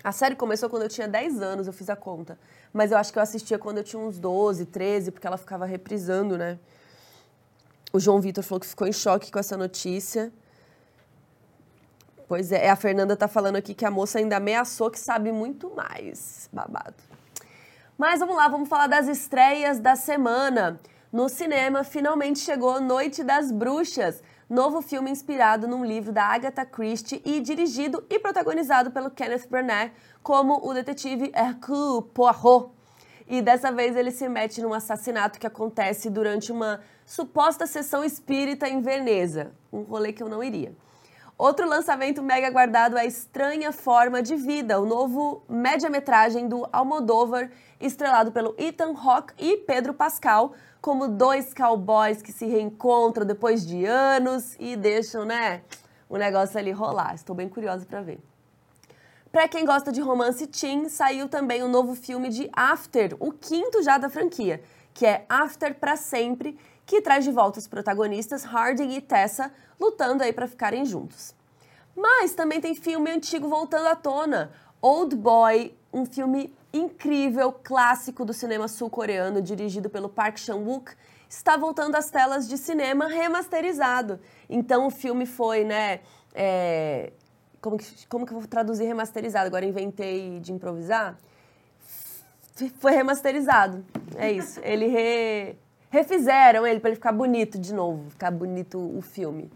[0.02, 2.40] A série começou quando eu tinha 10 anos, eu fiz a conta.
[2.72, 5.66] Mas eu acho que eu assistia quando eu tinha uns 12, 13, porque ela ficava
[5.66, 6.58] reprisando, né?
[7.92, 10.32] O João Vitor falou que ficou em choque com essa notícia.
[12.34, 15.70] Pois é, a Fernanda tá falando aqui que a moça ainda ameaçou que sabe muito
[15.76, 16.50] mais.
[16.52, 16.96] Babado.
[17.96, 20.80] Mas vamos lá, vamos falar das estreias da semana.
[21.12, 27.22] No cinema, finalmente chegou Noite das Bruxas novo filme inspirado num livro da Agatha Christie
[27.24, 29.92] e dirigido e protagonizado pelo Kenneth Branagh
[30.24, 32.72] como o detetive Hercule Poirot.
[33.28, 38.68] E dessa vez ele se mete num assassinato que acontece durante uma suposta sessão espírita
[38.68, 40.74] em Veneza, um rolê que eu não iria.
[41.38, 47.50] Outro lançamento mega aguardado é Estranha Forma de Vida, o novo média-metragem do Almodóvar,
[47.82, 53.84] estrelado pelo Ethan Hawke e Pedro Pascal, como dois cowboys que se reencontram depois de
[53.84, 55.64] anos e deixam, né,
[56.08, 57.16] o negócio ali rolar.
[57.16, 58.20] Estou bem curiosa para ver.
[59.32, 63.82] Para quem gosta de romance teen, saiu também o novo filme de After, o quinto
[63.82, 64.62] já da franquia,
[64.94, 70.24] que é After para sempre, que traz de volta os protagonistas Harding e Tessa lutando
[70.24, 71.34] aí para ficarem juntos.
[71.96, 74.52] Mas também tem filme antigo voltando à tona.
[74.82, 80.92] Old Boy, um filme incrível, clássico do cinema sul-coreano, dirigido pelo Park Chan-wook,
[81.30, 84.20] está voltando às telas de cinema remasterizado.
[84.50, 86.02] Então o filme foi, né?
[86.34, 87.14] É...
[87.62, 89.48] Como, que, como que eu vou traduzir remasterizado?
[89.48, 91.18] Agora inventei de improvisar.
[92.80, 93.86] Foi remasterizado.
[94.16, 94.60] É isso.
[94.64, 95.58] Ele re...
[95.94, 99.52] refizeram ele para ele ficar bonito de novo, ficar bonito o filme.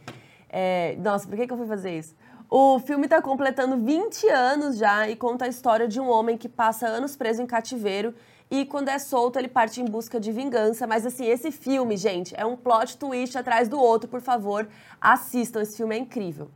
[0.47, 2.15] É, nossa, por que, que eu fui fazer isso?
[2.47, 6.47] O filme está completando 20 anos já e conta a história de um homem que
[6.47, 8.13] passa anos preso em cativeiro
[8.51, 10.85] e quando é solto ele parte em busca de vingança.
[10.85, 14.69] Mas assim, esse filme, gente, é um plot twist atrás do outro, por favor,
[15.01, 16.51] assistam, esse filme é incrível.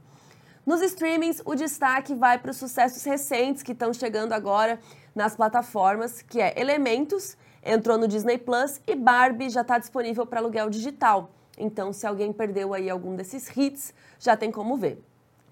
[0.63, 4.79] Nos streamings, o destaque vai para os sucessos recentes que estão chegando agora
[5.15, 10.39] nas plataformas, que é Elementos, entrou no Disney Plus e Barbie já está disponível para
[10.39, 11.31] aluguel digital.
[11.57, 15.03] Então, se alguém perdeu aí algum desses hits, já tem como ver.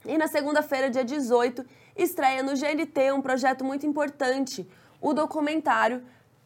[0.05, 4.67] E na segunda-feira, dia 18, estreia no GNT um projeto muito importante,
[5.01, 6.03] o documentário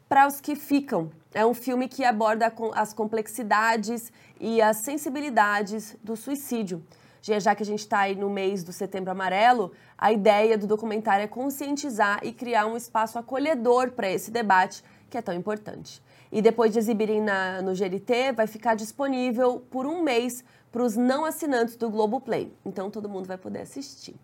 [0.10, 1.12] Para os que Ficam.
[1.34, 6.84] É um filme que aborda as complexidades e as sensibilidades do suicídio.
[7.22, 11.24] Já que a gente está aí no mês do Setembro Amarelo, a ideia do documentário
[11.24, 16.02] é conscientizar e criar um espaço acolhedor para esse debate que é tão importante.
[16.32, 20.98] E depois de exibirem na, no GNT, vai ficar disponível por um mês para os
[20.98, 22.52] não assinantes do Globoplay.
[22.66, 24.16] Então todo mundo vai poder assistir.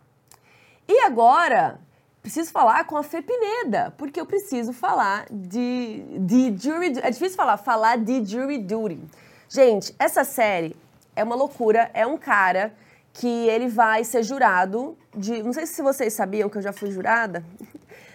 [0.87, 1.79] E agora,
[2.23, 6.99] preciso falar com a Fê Pineda, porque eu preciso falar de, de Jury...
[7.03, 8.99] É difícil falar, falar de Jury Duty.
[9.47, 10.75] Gente, essa série
[11.15, 11.91] é uma loucura.
[11.93, 12.73] É um cara
[13.13, 15.43] que ele vai ser jurado de...
[15.43, 17.45] Não sei se vocês sabiam que eu já fui jurada,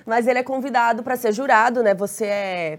[0.05, 1.95] mas ele é convidado para ser jurado, né?
[1.95, 2.79] Você é...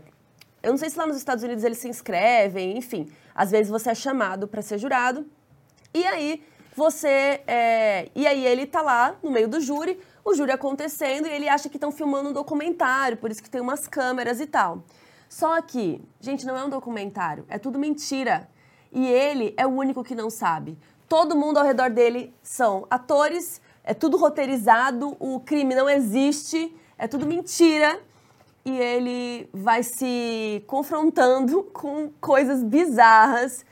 [0.62, 3.08] Eu não sei se lá nos Estados Unidos eles se inscrevem, enfim.
[3.34, 5.26] Às vezes você é chamado para ser jurado.
[5.94, 6.44] E aí
[6.76, 7.42] você.
[7.48, 8.10] É...
[8.16, 11.70] E aí ele tá lá no meio do júri, o júri acontecendo, e ele acha
[11.70, 14.84] que estão filmando um documentário, por isso que tem umas câmeras e tal.
[15.30, 18.48] Só que, gente, não é um documentário, é tudo mentira.
[18.92, 20.78] E ele é o único que não sabe.
[21.08, 27.08] Todo mundo ao redor dele são atores, é tudo roteirizado, o crime não existe, é
[27.08, 28.00] tudo mentira.
[28.64, 33.64] E ele vai se confrontando com coisas bizarras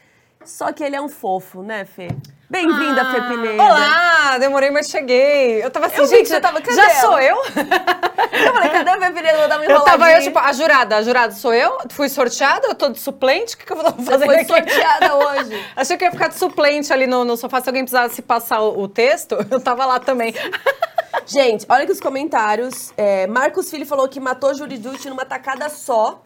[0.46, 2.10] só que ele é um fofo, né, Fê?
[2.50, 3.64] Bem-vinda, ah, Fê Pineda.
[3.64, 5.64] Olá, demorei, mas cheguei.
[5.64, 7.38] Eu tava assim, eu gente, já, tava, já sou eu?
[7.38, 9.38] eu falei, cadê a Fê Pineda?
[9.38, 11.78] Vou dar uma Eu tava, eu, tipo, a jurada, a jurada sou eu?
[11.90, 12.68] Fui sorteada?
[12.68, 13.56] Eu tô de suplente?
[13.56, 15.66] O que, que eu vou fazer Você foi sorteada hoje.
[15.76, 18.82] Achei que ia ficar de suplente ali no, no sofá, se alguém precisasse passar o,
[18.82, 20.34] o texto, eu tava lá também.
[21.26, 22.92] Gente, olha que os comentários.
[22.98, 26.22] É, Marcos Filho falou que matou Juri Dutti numa tacada só.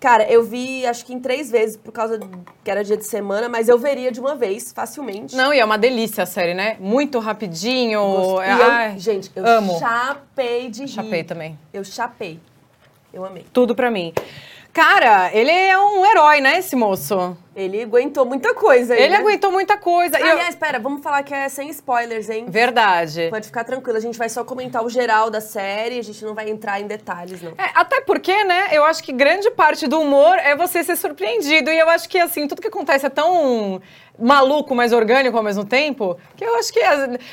[0.00, 2.18] Cara, eu vi acho que em três vezes, por causa
[2.64, 5.36] que era dia de semana, mas eu veria de uma vez, facilmente.
[5.36, 6.76] Não, e é uma delícia a série, né?
[6.80, 8.40] Muito rapidinho.
[8.42, 9.78] É, ai, gente, eu amo.
[9.78, 10.88] chapei de rir.
[10.88, 11.56] Chapei também.
[11.72, 12.40] Eu chapei.
[13.14, 13.46] Eu amei.
[13.52, 14.12] Tudo pra mim.
[14.72, 17.36] Cara, ele é um herói, né, esse moço?
[17.54, 19.18] Ele aguentou muita coisa aí, Ele né?
[19.18, 20.16] aguentou muita coisa.
[20.16, 20.48] Aliás, eu...
[20.48, 22.46] espera, vamos falar que é sem spoilers, hein?
[22.48, 23.28] Verdade.
[23.30, 26.34] Pode ficar tranquilo, a gente vai só comentar o geral da série, a gente não
[26.34, 27.52] vai entrar em detalhes, não.
[27.52, 31.70] É, até porque, né, eu acho que grande parte do humor é você ser surpreendido.
[31.70, 33.80] E eu acho que, assim, tudo que acontece é tão
[34.18, 36.80] maluco, mas orgânico ao mesmo tempo, que eu acho que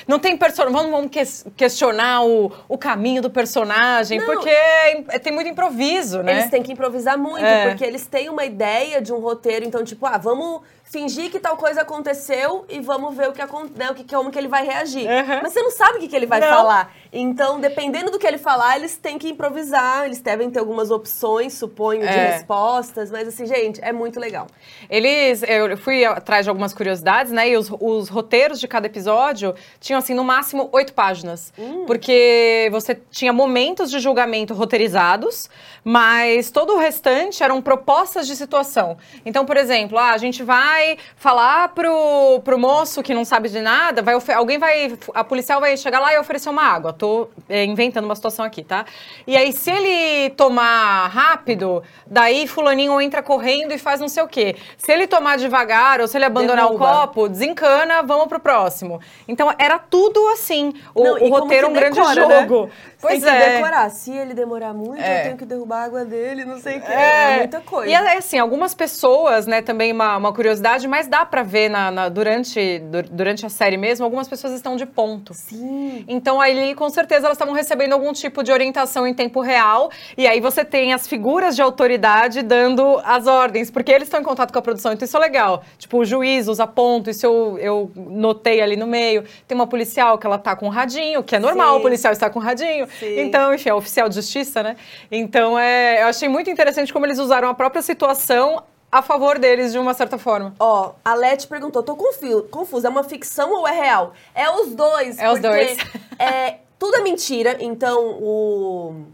[0.07, 0.73] não tem personagem.
[0.73, 4.25] Vamos, vamos questionar o, o caminho do personagem, não.
[4.25, 6.33] porque é, tem muito improviso, né?
[6.33, 7.69] Eles têm que improvisar muito, é.
[7.69, 11.55] porque eles têm uma ideia de um roteiro, então, tipo, ah, vamos fingir que tal
[11.55, 13.41] coisa aconteceu e vamos ver o que,
[13.75, 15.07] né, o que como que ele vai reagir.
[15.07, 15.39] Uhum.
[15.43, 16.47] Mas você não sabe o que, que ele vai não.
[16.47, 16.91] falar.
[17.13, 21.53] Então, dependendo do que ele falar, eles têm que improvisar, eles devem ter algumas opções,
[21.53, 22.31] suponho, de é.
[22.31, 24.47] respostas, mas assim, gente, é muito legal.
[24.89, 29.53] Eles, eu fui atrás de algumas curiosidades, né, e os, os roteiros de cada episódio
[29.79, 31.85] tinham, assim, no máximo oito páginas, hum.
[31.85, 35.51] porque você tinha momentos de julgamento roteirizados,
[35.83, 38.97] mas todo o restante eram propostas de situação.
[39.23, 43.49] Então, por exemplo, ah, a gente vai vai falar pro, pro moço que não sabe
[43.49, 44.97] de nada, vai alguém vai.
[45.13, 46.93] A policial vai chegar lá e oferecer uma água.
[46.93, 48.85] Tô é, inventando uma situação aqui, tá?
[49.27, 54.27] E aí, se ele tomar rápido, daí fulaninho entra correndo e faz não sei o
[54.27, 54.55] quê.
[54.77, 56.85] Se ele tomar devagar ou se ele abandonar Derruba.
[56.85, 59.01] o copo, desencana, vamos pro próximo.
[59.27, 60.73] Então, era tudo assim.
[60.95, 62.65] O, não, o roteiro é um grande decora, jogo.
[62.65, 62.71] Né?
[63.01, 63.55] Pois tem que é.
[63.55, 63.89] decorar.
[63.89, 65.19] Se ele demorar muito, é.
[65.19, 66.91] eu tenho que derrubar a água dele, não sei o quê.
[66.91, 67.33] É.
[67.33, 67.89] é muita coisa.
[67.89, 72.09] E assim, algumas pessoas, né, também uma, uma curiosidade mas dá para ver na, na,
[72.09, 72.79] durante,
[73.11, 75.33] durante a série mesmo, algumas pessoas estão de ponto.
[75.33, 76.03] Sim.
[76.07, 79.89] Então aí, com certeza, elas estavam recebendo algum tipo de orientação em tempo real.
[80.17, 84.23] E aí você tem as figuras de autoridade dando as ordens, porque eles estão em
[84.23, 84.91] contato com a produção.
[84.91, 85.63] Então isso é legal.
[85.77, 89.23] Tipo, o juiz usa ponto, isso eu, eu notei ali no meio.
[89.47, 91.79] Tem uma policial que ela tá com um radinho, que é normal Sim.
[91.79, 92.88] o policial estar com um radinho.
[92.97, 93.19] Sim.
[93.19, 94.75] Então, enfim, é oficial de justiça, né?
[95.11, 99.71] Então, é, eu achei muito interessante como eles usaram a própria situação a favor deles
[99.71, 100.55] de uma certa forma.
[100.59, 104.13] Ó, a Leti perguntou, tô confusa, é uma ficção ou é real?
[104.33, 105.19] É os dois.
[105.19, 105.77] É os dois.
[106.17, 109.05] É, tudo é mentira, então o...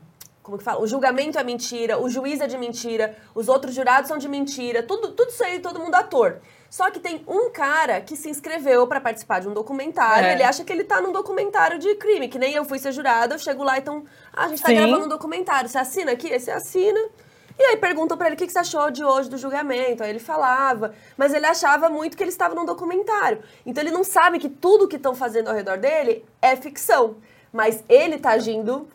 [0.41, 0.79] Como que fala?
[0.79, 4.83] O julgamento é mentira, o juiz é de mentira, os outros jurados são de mentira,
[4.83, 6.37] tudo, tudo isso aí, todo mundo ator.
[6.75, 10.27] Só que tem um cara que se inscreveu pra participar de um documentário.
[10.27, 10.33] É.
[10.33, 13.35] Ele acha que ele tá num documentário de crime, que nem eu fui ser jurada,
[13.35, 14.03] eu chego lá e então,
[14.33, 14.75] ah, a gente tá Sim.
[14.75, 15.69] gravando um documentário.
[15.69, 16.33] Você assina aqui?
[16.33, 16.99] Aí você assina.
[17.57, 20.03] E aí perguntam pra ele o que que você achou de hoje do julgamento.
[20.03, 23.41] Aí ele falava, mas ele achava muito que ele estava num documentário.
[23.65, 27.15] Então ele não sabe que tudo que estão fazendo ao redor dele é ficção.
[27.53, 28.85] Mas ele tá agindo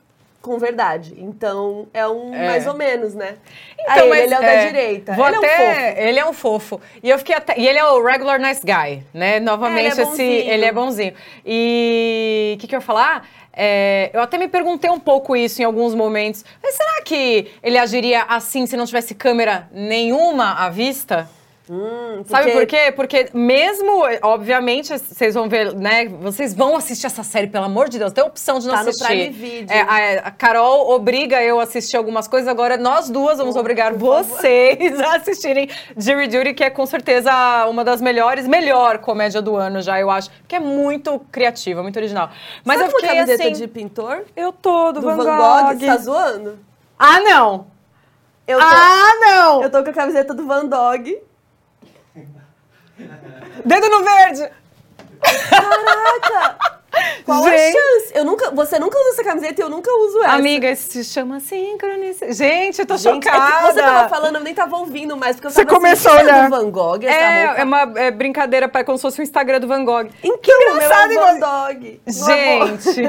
[0.41, 1.15] com verdade.
[1.19, 2.47] Então é um É.
[2.47, 3.37] mais ou menos, né?
[3.79, 5.13] Então, aí mas, ele é o é, da direita.
[5.13, 6.01] Vou ele até, é um fofo.
[6.01, 6.81] Ele é um fofo.
[7.03, 7.59] E eu fiquei até.
[7.59, 9.39] E ele é o regular nice guy, né?
[9.41, 10.05] Novamente, É, ele é esse.
[10.05, 10.51] bonzinho.
[10.51, 11.15] Ele é bonzinho.
[11.45, 13.29] E o que, que eu ia falar?
[13.53, 16.45] É, eu até me perguntei um pouco isso em alguns momentos.
[16.63, 21.29] Mas será que ele agiria assim se não tivesse câmera nenhuma à vista?
[21.73, 22.91] Hum, Sabe por quê?
[22.97, 26.09] Porque mesmo, obviamente, vocês vão ver, né?
[26.09, 28.13] Vocês vão assistir essa série, pelo amor de Deus.
[28.13, 29.07] Tem opção de não Tá no assistir.
[29.07, 29.73] Prime Video.
[29.73, 33.95] É, a, a Carol obriga eu a assistir algumas coisas, agora nós duas vamos obrigar
[33.95, 37.31] vocês a assistirem Jury Duty, que é com certeza
[37.69, 40.29] uma das melhores, melhor comédia do ano já, eu acho.
[40.49, 42.31] Que é muito criativa, muito original.
[42.65, 43.53] Mas Mas eu fiquei uma camiseta assim...
[43.53, 44.25] de pintor?
[44.35, 45.69] Eu tô do, Do Van, Van, Gogh.
[45.69, 45.79] Gogh?
[45.79, 46.59] Você tá zoando?
[46.99, 47.67] Ah, não!
[48.45, 49.63] Tô, Ah, não!
[49.63, 51.17] eu tô com a camiseta do Van Dog.
[53.65, 54.51] Dedo no verde!
[55.51, 56.81] Caraca!
[57.25, 57.73] Qual a Gente.
[57.73, 58.13] chance?
[58.15, 60.33] Eu nunca, você nunca usa essa camiseta e eu nunca uso essa.
[60.33, 62.33] Amiga, isso se chama sincronicidade.
[62.33, 63.57] Gente, eu tô Gente, é chocada.
[63.69, 66.21] que você tava falando, eu nem tava ouvindo mais, porque eu Você tava começou assim,
[66.21, 66.37] a olhar.
[66.47, 69.21] "Isso é do Van Gogh, É, roupa?" é uma é, brincadeira, pai, como se fosse
[69.21, 70.09] o Instagram do Van Gogh.
[70.23, 72.01] Então, que meu engraçado, é o Van Dog.
[72.07, 73.03] Gente.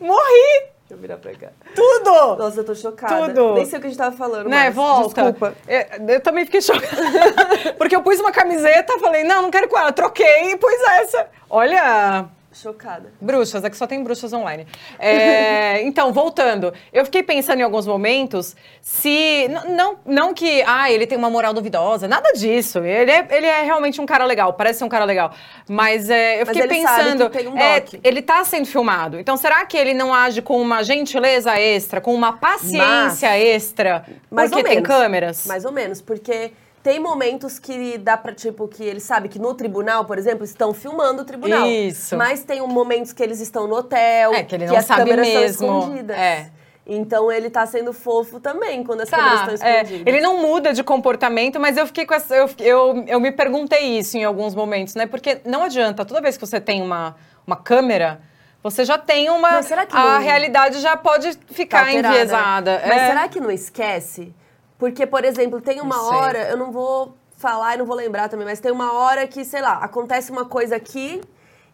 [0.00, 0.71] Morri!
[0.92, 1.48] Deixa eu virar pra cá.
[1.74, 2.36] Tudo!
[2.36, 3.28] Nossa, eu tô chocada.
[3.32, 3.54] Tudo.
[3.54, 4.74] Nem sei o que a gente tava falando Né, mais.
[4.74, 5.22] volta.
[5.22, 5.54] Desculpa.
[5.66, 6.86] É, Eu, também fiquei chocada.
[7.78, 9.90] Porque eu pus uma camiseta, falei, não, não quero com ela.
[9.90, 11.26] Troquei e pus essa.
[11.48, 13.12] Olha, Chocada.
[13.20, 14.66] Bruxas, aqui só tem bruxas online.
[14.98, 19.48] É, então, voltando, eu fiquei pensando em alguns momentos se.
[19.70, 22.80] Não, não que ah, ele tem uma moral duvidosa, nada disso.
[22.80, 25.32] Ele é, ele é realmente um cara legal, parece ser um cara legal.
[25.68, 27.30] Mas é, eu Mas fiquei pensando.
[27.30, 29.18] que um é, ele tá sendo filmado.
[29.18, 34.04] Então, será que ele não age com uma gentileza extra, com uma paciência extra?
[34.30, 34.88] Mais porque ou tem menos.
[34.88, 35.46] câmeras?
[35.46, 36.52] Mais ou menos, porque
[36.82, 40.74] tem momentos que dá pra, tipo, que ele sabe que no tribunal, por exemplo, estão
[40.74, 41.66] filmando o tribunal.
[41.66, 42.16] Isso.
[42.16, 45.26] Mas tem momentos que eles estão no hotel, É, que ele não as sabe câmeras
[45.28, 45.44] mesmo.
[45.50, 46.16] estão escondidas.
[46.18, 46.50] É.
[46.84, 50.06] Então ele tá sendo fofo também quando as câmeras Tá, estão é, escondidas.
[50.14, 52.34] ele não muda de comportamento, mas eu fiquei com essa.
[52.34, 55.06] Eu, eu, eu me perguntei isso em alguns momentos, né?
[55.06, 57.14] Porque não adianta, toda vez que você tem uma,
[57.46, 58.20] uma câmera,
[58.64, 59.52] você já tem uma.
[59.52, 62.08] Mas será que a não- realidade já pode Tá ficar alterada.
[62.16, 62.82] enviesada.
[62.84, 63.06] Mas É.
[63.06, 64.34] será que não esquece?
[64.82, 68.44] Porque, por exemplo, tem uma hora, eu não vou falar e não vou lembrar também,
[68.44, 71.20] mas tem uma hora que, sei lá, acontece uma coisa aqui.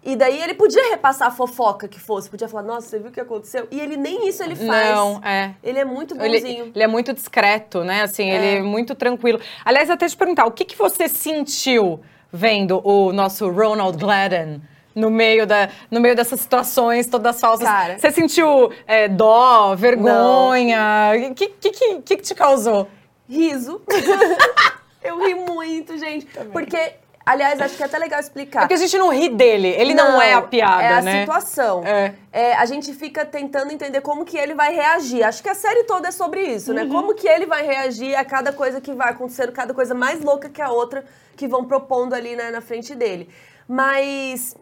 [0.05, 3.11] E daí ele podia repassar a fofoca que fosse, podia falar, nossa, você viu o
[3.11, 3.67] que aconteceu?
[3.71, 4.91] E ele nem isso ele faz.
[4.91, 5.55] Não, é.
[5.65, 6.71] Ele é muito Ele, bonzinho.
[6.75, 8.03] ele é muito discreto, né?
[8.03, 8.35] Assim, É.
[8.35, 9.41] ele é muito tranquilo.
[9.65, 12.01] Aliás, até te perguntar, o que, que você sentiu
[12.31, 14.61] vendo o nosso Ronald Gladden?
[14.95, 17.67] No meio, da, no meio dessas situações todas falsas.
[17.69, 17.99] Cara.
[17.99, 21.13] Você sentiu é, dó, vergonha?
[21.31, 22.89] O que, que, que que te causou?
[23.29, 23.83] Riso.
[25.03, 26.27] eu ri muito, gente.
[26.53, 28.61] Porque, aliás, acho que é até legal explicar.
[28.61, 31.21] Porque a gente não ri dele, ele não, é a piada, é a né?
[31.21, 31.85] situação.
[31.85, 32.15] É.
[32.33, 35.23] É, a gente fica tentando entender como que ele vai reagir.
[35.23, 36.77] Acho que a série toda é sobre isso, Uhum.
[36.77, 36.87] né?
[36.87, 40.49] Como que ele vai reagir a cada coisa que vai acontecendo, cada coisa mais louca
[40.49, 41.05] que a outra
[41.37, 43.29] que vão propondo ali né, na frente dele.
[43.69, 44.57] Mas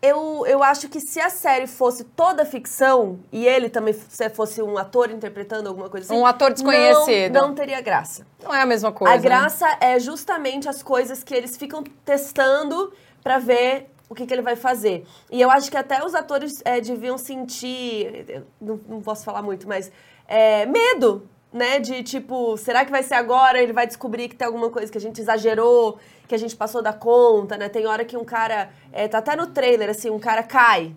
[0.00, 4.62] eu, eu acho que se a série fosse toda ficção e ele também se fosse
[4.62, 7.32] um ator interpretando alguma coisa assim, Um ator desconhecido.
[7.32, 8.24] Não, não teria graça.
[8.42, 9.14] Não é a mesma coisa.
[9.14, 12.92] A graça é justamente as coisas que eles ficam testando
[13.24, 15.04] pra ver o que, que ele vai fazer.
[15.30, 19.66] E eu acho que até os atores é, deviam sentir, não, não posso falar muito,
[19.68, 19.90] mas
[20.26, 21.28] é, medo,
[21.58, 21.78] né?
[21.78, 23.60] De tipo, será que vai ser agora?
[23.62, 26.80] Ele vai descobrir que tem alguma coisa que a gente exagerou, que a gente passou
[26.80, 27.68] da conta, né?
[27.68, 30.94] Tem hora que um cara, é, tá até no trailer, assim, um cara cai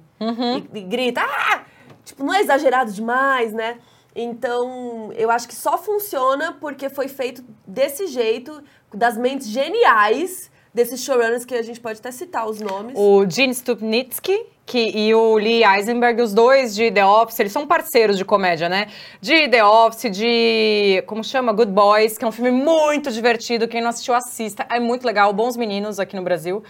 [0.74, 1.64] e, e grita, ah!
[2.05, 3.80] Tipo, não é exagerado demais, né?
[4.16, 8.62] Então, eu acho que só funciona porque foi feito desse jeito,
[8.93, 12.93] das mentes geniais desses showrunners que a gente pode até citar os nomes.
[12.97, 17.68] O Gene Stupnitsky que, e o Lee Eisenberg, os dois de The Office, eles são
[17.68, 18.88] parceiros de comédia, né?
[19.20, 21.03] De The Office, de.
[21.07, 21.51] Como chama?
[21.51, 23.68] Good Boys, que é um filme muito divertido.
[23.68, 24.66] Quem não assistiu, assista.
[24.70, 25.34] É muito legal.
[25.34, 26.64] Bons meninos aqui no Brasil.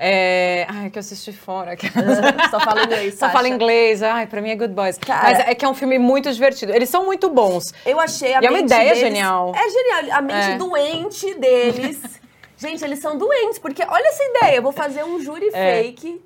[0.00, 0.64] É...
[0.68, 1.72] Ai, que eu assisti fora.
[2.52, 4.00] Só fala inglês, Só fala inglês.
[4.02, 4.96] Ai, pra mim é Good Boys.
[4.98, 6.72] Cara- Mas é que é um filme muito divertido.
[6.72, 7.64] Eles são muito bons.
[7.84, 9.52] Eu achei a E é uma mente ideia deles- genial.
[9.56, 10.16] É genial.
[10.18, 10.56] A mente É.
[10.56, 12.00] doente deles.
[12.60, 14.56] Gente, eles são doentes, porque olha essa ideia.
[14.56, 15.82] Eu vou fazer um júri É.
[15.82, 16.20] fake.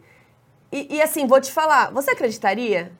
[0.72, 2.90] E, e assim, vou te falar, você acreditaria?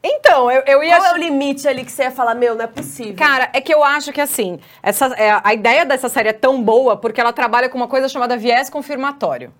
[0.00, 0.96] Então, eu, eu ia.
[0.96, 3.16] Qual é o limite ali que você ia falar, meu, não é possível?
[3.16, 6.62] Cara, é que eu acho que assim, essa, é, a ideia dessa série é tão
[6.62, 9.52] boa porque ela trabalha com uma coisa chamada viés confirmatório.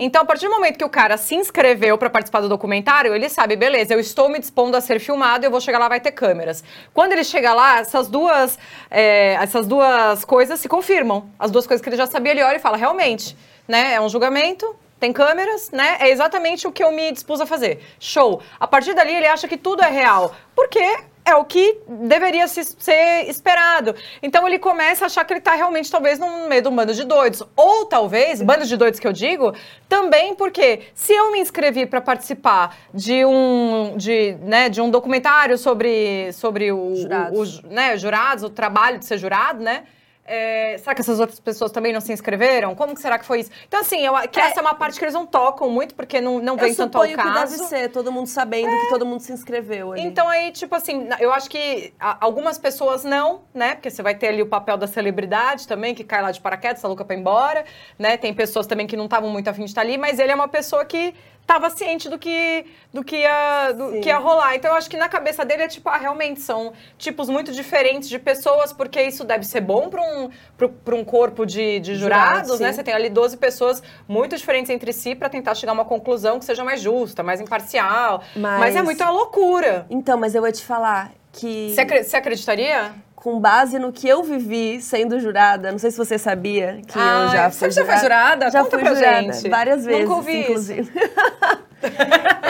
[0.00, 3.28] Então, a partir do momento que o cara se inscreveu pra participar do documentário, ele
[3.28, 6.10] sabe, beleza, eu estou me dispondo a ser filmado, eu vou chegar lá, vai ter
[6.10, 6.64] câmeras.
[6.92, 8.58] Quando ele chega lá, essas duas,
[8.90, 11.30] é, essas duas coisas se confirmam.
[11.38, 13.36] As duas coisas que ele já sabia, ele olha e fala, realmente,
[13.68, 13.94] né?
[13.94, 15.96] É um julgamento, tem câmeras, né?
[16.00, 17.80] É exatamente o que eu me dispus a fazer.
[18.00, 18.40] Show.
[18.58, 20.34] A partir dali, ele acha que tudo é real.
[20.54, 20.80] Porque
[21.24, 23.94] é o que deveria se- ser esperado.
[24.22, 26.94] Então ele começa a achar que ele está realmente, talvez, no meio de um bando
[26.94, 27.42] de doidos.
[27.56, 29.52] Ou talvez, bando de doidos que eu digo,
[29.88, 35.58] também porque se eu me inscrevi para participar de um, de, né, de um documentário
[35.58, 37.38] sobre, sobre o, Jurados.
[37.38, 39.82] o- os, né, jurados, o trabalho de ser jurado, né?
[40.26, 42.74] É, será que essas outras pessoas também não se inscreveram?
[42.74, 43.50] Como que será que foi isso?
[43.68, 46.40] Então, assim, eu, que essa é uma parte que eles não tocam muito, porque não,
[46.40, 47.56] não vem tanto ao suponho que caso.
[47.56, 50.02] deve ser, todo mundo sabendo que todo mundo se inscreveu ali.
[50.02, 53.74] Então aí, tipo assim, eu acho que algumas pessoas não, né?
[53.74, 56.82] Porque você vai ter ali o papel da celebridade também, que cai lá de paraquedas,
[56.82, 57.64] tá louca pra ir embora,
[57.98, 58.16] né?
[58.16, 60.48] Tem pessoas também que não estavam muito afim de estar ali, mas ele é uma
[60.48, 61.14] pessoa que
[61.46, 64.00] estava ciente do que, do que ia, do Sim.
[64.00, 64.56] que ia rolar.
[64.56, 68.08] Então eu acho que na cabeça dele é tipo, ah, realmente são tipos muito diferentes
[68.08, 70.28] de pessoas, porque isso deve ser bom para um,
[70.58, 72.72] pra- pra um corpo de, de Jurados, jurados, né?
[72.72, 76.40] Você tem ali 12 pessoas muito diferentes entre si para tentar chegar a uma conclusão
[76.40, 78.22] que seja mais justa, mais imparcial.
[78.34, 79.86] Mas- Mas, é muita loucura.
[79.88, 82.92] Então, mas eu vou te falar que você acreditaria?
[83.16, 87.02] Com base no que eu vivi sendo jurada, não sei se você sabia que eu
[87.02, 88.50] Ah, já você fui já foi jurada?
[88.50, 89.48] Já Conta fui jurada gente.
[89.48, 90.50] várias Nunca vezes, ouvi isso.
[90.50, 90.92] inclusive.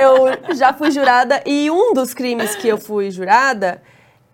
[0.49, 3.81] eu já fui jurada e um dos crimes que eu fui jurada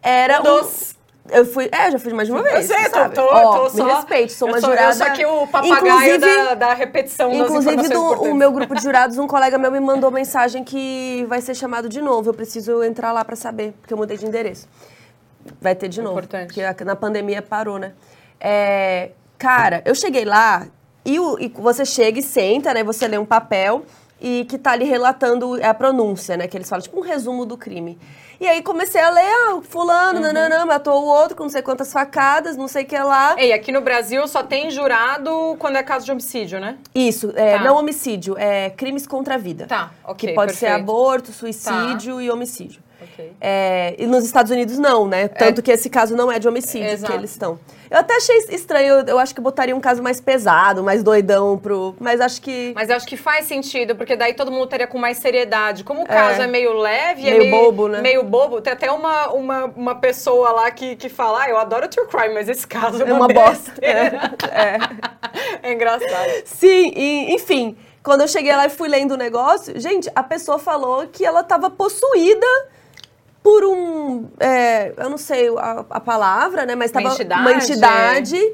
[0.03, 1.01] era Um dos.
[1.31, 2.69] Eu fui, é, já fui mais de uma vez.
[2.69, 3.95] Eu sei, tô, tô, Ó, tô me só.
[3.97, 4.89] respeite, sou eu uma sou, jurada.
[4.91, 8.83] Eu sou aqui o papagaio Inclusive- da, da repetição Inclusive, do, o meu grupo de
[8.83, 12.31] jurados, um colega meu me mandou mensagem que vai ser chamado de novo.
[12.31, 14.67] Eu preciso entrar lá pra saber, porque eu mudei de endereço.
[15.61, 16.15] Vai ter de novo.
[16.19, 16.55] Importante.
[16.55, 17.93] Porque na pandemia parou, né?
[18.41, 20.67] É, cara, eu cheguei lá
[21.05, 22.83] e, o- e você chega e senta, né?
[22.85, 23.85] Você lê um papel
[24.21, 26.47] e que tá ali relatando a pronúncia, né?
[26.47, 27.99] Que eles falam, tipo um resumo do crime.
[28.41, 30.25] E aí comecei a ler, ah, fulano, Uhum.
[30.33, 33.37] nananã, matou o outro com não sei quantas facadas, não sei o que lá.
[33.39, 36.77] Ei, aqui no Brasil só tem jurado quando é caso de homicídio, né?
[36.93, 37.63] Isso, é, Tá.
[37.65, 39.67] não homicídio, é crimes contra a vida.
[39.67, 40.87] Tá, ok, Que pode ser perfeito.
[40.87, 40.93] Tá.
[40.93, 42.83] aborto, suicídio e homicídio.
[43.03, 43.33] Ok.
[43.41, 45.29] É, e nos Estados Unidos não, né?
[45.29, 47.13] Tanto que esse caso não é de homicídio Exato.
[47.13, 47.59] que eles estão.
[47.91, 51.59] Eu até achei estranho, eu, eu acho que botaria um caso mais pesado, mais doidão
[51.59, 51.95] pro.
[52.01, 52.73] Mas acho que.
[52.75, 55.85] Mas acho que faz sentido, porque daí todo mundo teria com mais seriedade.
[55.85, 58.01] Como o caso é, meio leve, é Meio bobo, né?
[58.01, 58.61] Meio bobo.
[58.61, 62.35] Tem até uma, uma, uma pessoa lá que, que fala, ah, eu adoro true crime,
[62.35, 63.71] mas esse caso é É uma, uma bosta.
[63.73, 64.33] besteira."
[65.63, 65.73] É.
[65.73, 66.31] engraçado.
[66.45, 67.77] Sim, e, enfim.
[68.03, 71.41] Quando eu cheguei lá e fui lendo o negócio, gente, a pessoa falou que ela
[71.41, 72.47] estava possuída
[73.43, 74.29] por um.
[74.39, 76.75] é, eu não sei a, a palavra, né?
[76.75, 77.41] Mas Uma estava entidade.
[77.41, 78.53] uma entidade.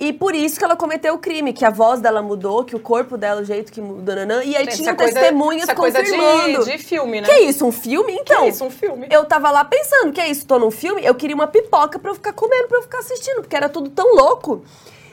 [0.00, 2.78] E por isso que ela cometeu o crime, que a voz dela mudou, que o
[2.78, 5.74] corpo dela, o jeito que mudou, nanã, e aí tinha isso é coisa- testemunhas é
[5.74, 6.64] coisa de- confirmando.
[6.66, 7.26] de filme, né?
[7.26, 8.12] Que isso, um filme?
[8.12, 9.08] Então, Que isso, um filme.
[9.10, 12.12] eu tava lá pensando, que é isso, tô num filme, eu queria uma pipoca pra
[12.12, 14.62] eu ficar comendo, pra eu ficar assistindo, porque era tudo tão louco.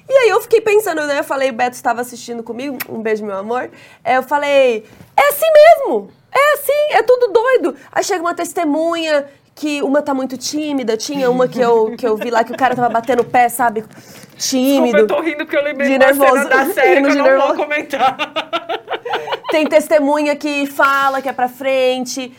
[0.08, 1.18] E aí eu fiquei pensando, né?
[1.18, 3.72] Eu falei, Beto estava assistindo comigo, um beijo, meu amor.
[4.04, 4.86] É, eu falei,
[5.18, 7.76] é assim mesmo, é assim, é tudo doido.
[7.92, 9.26] Aí chega uma testemunha
[9.56, 12.58] que uma tá muito tímida, tinha uma que eu, que eu vi lá que o
[12.58, 13.86] cara tava batendo o pé, sabe?
[14.38, 14.98] Tímido.
[14.98, 16.50] eu tô rindo porque eu lembrei De nervoso.
[16.50, 17.56] da série que eu não vou nervoso.
[17.56, 18.18] comentar.
[19.50, 22.36] Tem testemunha que fala que é pra frente.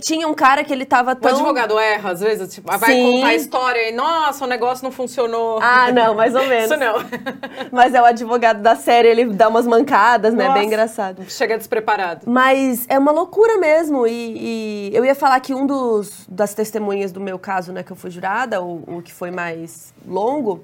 [0.00, 1.30] Tinha um cara que ele tava O tão.
[1.30, 3.12] advogado erra, às vezes, tipo, vai Sim.
[3.12, 5.58] contar a história e, nossa, o negócio não funcionou.
[5.62, 6.70] Ah, não, mais ou menos.
[6.70, 6.94] Isso não.
[7.72, 10.44] Mas é o advogado da série, ele dá umas mancadas, né?
[10.44, 10.58] Nossa.
[10.58, 11.22] Bem engraçado.
[11.30, 12.22] Chega despreparado.
[12.26, 14.06] Mas é uma loucura mesmo.
[14.06, 17.90] E, e eu ia falar que um dos das testemunhas do meu caso, né, que
[17.90, 20.62] eu fui jurada, o, o que foi mais longo,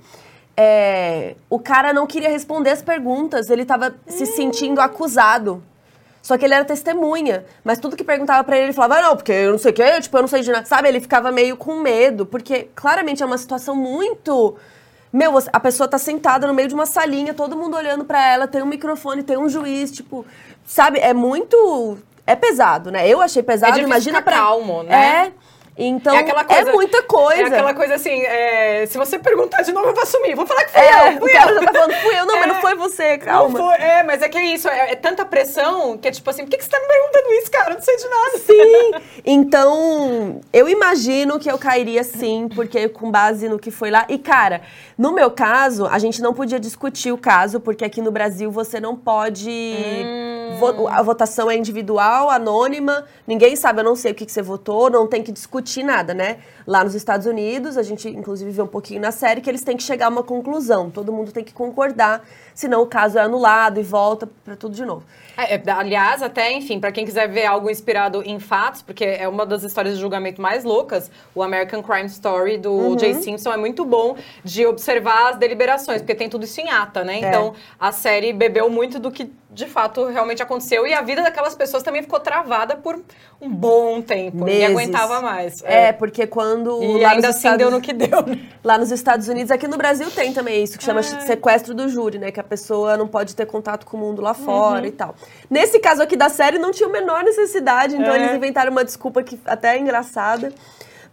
[0.56, 5.62] é, o cara não queria responder as perguntas, ele tava se sentindo acusado.
[6.26, 7.44] Só que ele era testemunha.
[7.62, 9.74] Mas tudo que perguntava pra ele, ele falava, ah, não, porque eu não sei o
[9.74, 10.66] quê, tipo, eu não sei de nada.
[10.66, 10.88] Sabe?
[10.88, 14.56] Ele ficava meio com medo, porque claramente é uma situação muito.
[15.12, 18.48] Meu, a pessoa tá sentada no meio de uma salinha, todo mundo olhando pra ela,
[18.48, 20.26] tem um microfone, tem um juiz, tipo,
[20.64, 20.98] sabe?
[20.98, 21.96] É muito.
[22.26, 23.08] É pesado, né?
[23.08, 24.34] Eu achei pesado, difícil imagina pra.
[24.34, 25.26] calmo, né?
[25.28, 25.32] É.
[25.78, 26.70] Então, é aquela coisa.
[26.70, 27.42] é muita coisa.
[27.42, 30.34] É aquela coisa assim, é, se você perguntar de novo, eu vou assumir.
[30.34, 31.54] Vou falar que fui É, eu, o fui cara eu.
[31.60, 32.60] já tá falando, fui eu, não, mas não É.
[32.62, 33.58] foi você, Não calma.
[33.58, 36.44] foi- é, mas é que é isso, é, é tanta pressão que é tipo assim,
[36.44, 37.70] por que, que você tá me perguntando isso, cara?
[37.70, 38.38] Eu não sei de nada.
[38.38, 39.06] Sim.
[39.28, 44.06] Então, eu imagino que eu cairia sim, porque com base no que foi lá.
[44.08, 44.62] E, cara,
[44.96, 48.78] no meu caso, a gente não podia discutir o caso, porque aqui no Brasil você
[48.80, 49.50] não pode
[50.58, 54.40] Vo- a votação é individual, anônima, ninguém sabe, eu não sei o que, que você
[54.42, 56.38] votou, não tem que discutir nada, né?
[56.66, 59.76] Lá nos Estados Unidos, a gente inclusive vê um pouquinho na série que eles têm
[59.76, 63.78] que chegar a uma conclusão, todo mundo tem que concordar, senão o caso é anulado
[63.78, 65.04] e volta para tudo de novo.
[65.36, 69.28] É, é, aliás, até, enfim, pra quem quiser ver algo inspirado em fatos, porque é
[69.28, 72.98] uma das histórias de julgamento mais loucas, o American Crime Story do Uhum.
[72.98, 77.00] Jay Simpson é muito bom de observar as deliberações, porque tem tudo isso em ata,
[77.00, 77.04] É.
[77.04, 77.18] né?
[77.18, 81.54] Então, a série bebeu muito do que de fato realmente aconteceu e a vida daquelas
[81.54, 83.00] pessoas também ficou travada por
[83.40, 84.44] um bom tempo.
[84.44, 84.70] Meses.
[84.70, 85.62] aguentava mais.
[85.64, 88.38] É, porque quando E lá ainda nos assim Estados deu no que deu, né?
[88.64, 92.18] Lá nos Estados Unidos, aqui no Brasil tem também isso, que chama sequestro do júri,
[92.18, 92.30] né?
[92.30, 94.86] Que a pessoa não pode ter contato com o mundo lá fora Uhum.
[94.86, 95.14] e tal.
[95.50, 98.16] Nesse caso aqui da série, não tinha a menor necessidade, então É.
[98.22, 100.52] eles inventaram uma desculpa que até é engraçada.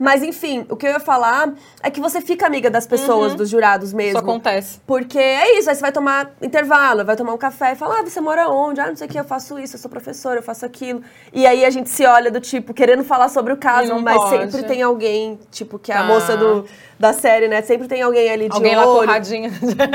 [0.03, 3.49] Mas, enfim, o que eu ia falar é que você fica amiga das pessoas, dos
[3.49, 4.19] jurados mesmo.
[4.19, 4.23] Uhum.
[4.23, 4.81] Isso acontece.
[4.85, 8.03] Porque é isso, aí você vai tomar intervalo, vai tomar um café e fala, ah,
[8.03, 8.81] você mora onde?
[8.81, 11.01] Ah, não sei o que, eu faço isso, eu sou professora, eu faço aquilo.
[11.31, 14.29] E aí a gente se olha do tipo, querendo falar sobre o caso, mas pode.
[14.51, 16.03] sempre tem alguém, tipo, que é a Tá.
[16.03, 16.65] moça do,
[16.99, 17.61] da série, né?
[17.61, 19.09] Sempre tem alguém ali de Alguém lá com olho.
[19.09, 19.51] radinho.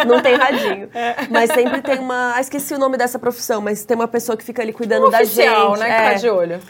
[0.07, 0.89] Não tem radinho.
[0.99, 1.17] É.
[1.31, 2.33] Mas sempre tem uma.
[2.35, 5.11] Ah, esqueci o nome dessa profissão, mas tem uma pessoa que fica ali cuidando Um
[5.11, 5.81] da oficial, gente.
[5.81, 5.91] né?
[5.91, 5.97] é.
[5.97, 6.61] Que tá de olho.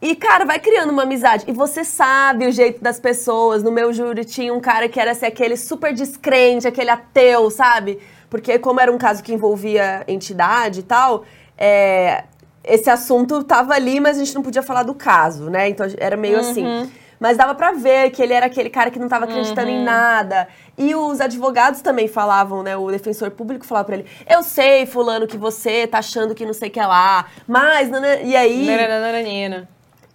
[0.00, 1.44] E, cara, vai criando uma amizade.
[1.46, 3.62] E você sabe o jeito das pessoas.
[3.62, 7.98] No meu júri tinha um cara que era assim, aquele super descrente, aquele ateu, sabe?
[8.28, 11.24] Porque, como era um caso que envolvia entidade e tal,
[11.56, 12.24] é,
[12.62, 15.68] esse assunto tava ali, mas a gente não podia falar do caso, né?
[15.68, 16.90] Então era meio assim.
[17.18, 20.46] Mas dava pra ver que ele era aquele cara que não tava acreditando em nada.
[20.76, 22.76] E os advogados também falavam, né?
[22.76, 26.52] O defensor público falava pra ele: Eu sei, Fulano, que você tá achando que não
[26.52, 27.88] sei o que é lá, mas.
[27.88, 28.66] nanã", E aí.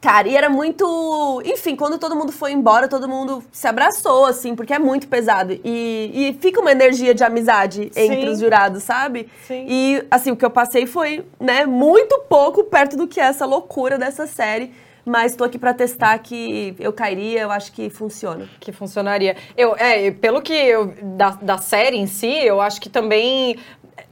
[0.01, 1.43] Cara, e era muito.
[1.45, 5.53] Enfim, quando todo mundo foi embora, todo mundo se abraçou, assim, porque é muito pesado.
[5.63, 8.29] E, e fica uma energia de amizade entre Sim.
[8.29, 9.29] os jurados, sabe?
[9.47, 9.65] Sim.
[9.69, 13.45] E, assim, o que eu passei foi, né, muito pouco perto do que é essa
[13.45, 14.73] loucura dessa série.
[15.05, 18.47] Mas tô aqui pra testar que eu cairia, eu acho que funciona.
[18.59, 19.35] que funcionaria.
[19.57, 23.57] Eu, é, pelo que eu, da, da série em si, eu acho que também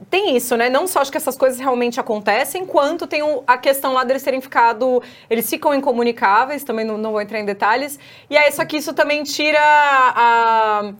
[0.08, 0.70] tem isso, né?
[0.70, 4.40] Não só acho que essas coisas realmente acontecem, quanto tem a questão lá deles terem
[4.40, 5.02] ficado.
[5.28, 7.98] Eles ficam incomunicáveis, também não, não vou entrar em detalhes.
[8.28, 10.92] E aí, só que isso também tira a.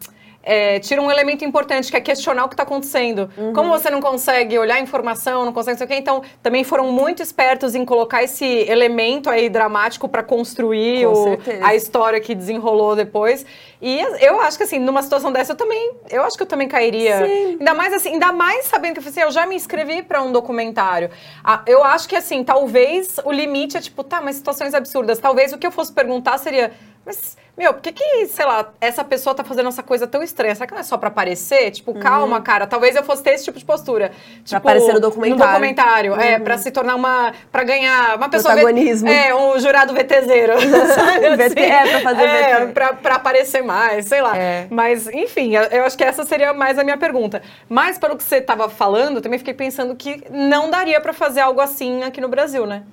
[0.43, 3.31] é, tira um elemento importante, que é questionar o que está acontecendo.
[3.37, 3.53] Uhum.
[3.53, 6.65] Como você não consegue olhar a informação, não consegue não sei o quê, então também
[6.65, 12.35] foram muito espertos em colocar esse elemento aí dramático para construir o- a história que
[12.35, 13.45] desenrolou depois.
[13.83, 16.69] E eu acho que assim, numa situação dessa, eu também, eu acho que eu também
[16.69, 17.25] cairia.
[17.27, 17.57] Sim.
[17.61, 21.11] Ainda mais assim, ainda mais sabendo que assim, eu já me inscrevi para um documentário.
[21.45, 25.19] Ah, eu acho que assim, talvez o limite é tipo, tá, mas situações absurdas.
[25.19, 26.73] Talvez o que eu fosse perguntar seria,
[27.05, 30.55] mas meu, por que que, sei lá, essa pessoa tá fazendo essa coisa tão estranha?
[30.55, 31.71] Será que não é só pra aparecer?
[31.71, 32.67] Tipo, calma, cara.
[32.67, 34.13] Talvez eu fosse ter esse tipo de postura.
[34.43, 35.45] Tipo, aparecer no documentário.
[35.45, 38.55] No documentário, é, pra se tornar uma, Pra ganhar uma pessoa...
[38.55, 39.09] Protagonismo.
[39.11, 40.55] É, um jurado VTZero.
[40.95, 41.61] sabe assim?
[41.61, 42.73] é, pra fazer É, VT.
[42.73, 44.35] pra, pra aparecer mais, sei lá.
[44.37, 44.67] É.
[44.71, 47.43] Mas, enfim, eu- acho que essa seria mais a minha pergunta.
[47.69, 51.41] Mas, pelo que você estava falando, eu também fiquei pensando que não daria pra fazer
[51.41, 52.85] algo assim aqui no Brasil, né?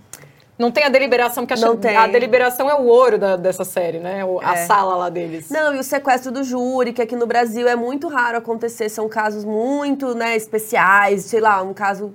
[0.58, 1.96] Não tem a deliberação, porque Não acho, tem.
[1.96, 4.26] a deliberação é o ouro da- dessa série, né?
[4.26, 4.66] O- A É.
[4.66, 5.50] sala lá deles.
[5.52, 9.08] Não, e o sequestro do júri, que aqui no Brasil é muito raro acontecer, são
[9.08, 12.14] casos muito, né, especiais, sei lá, um caso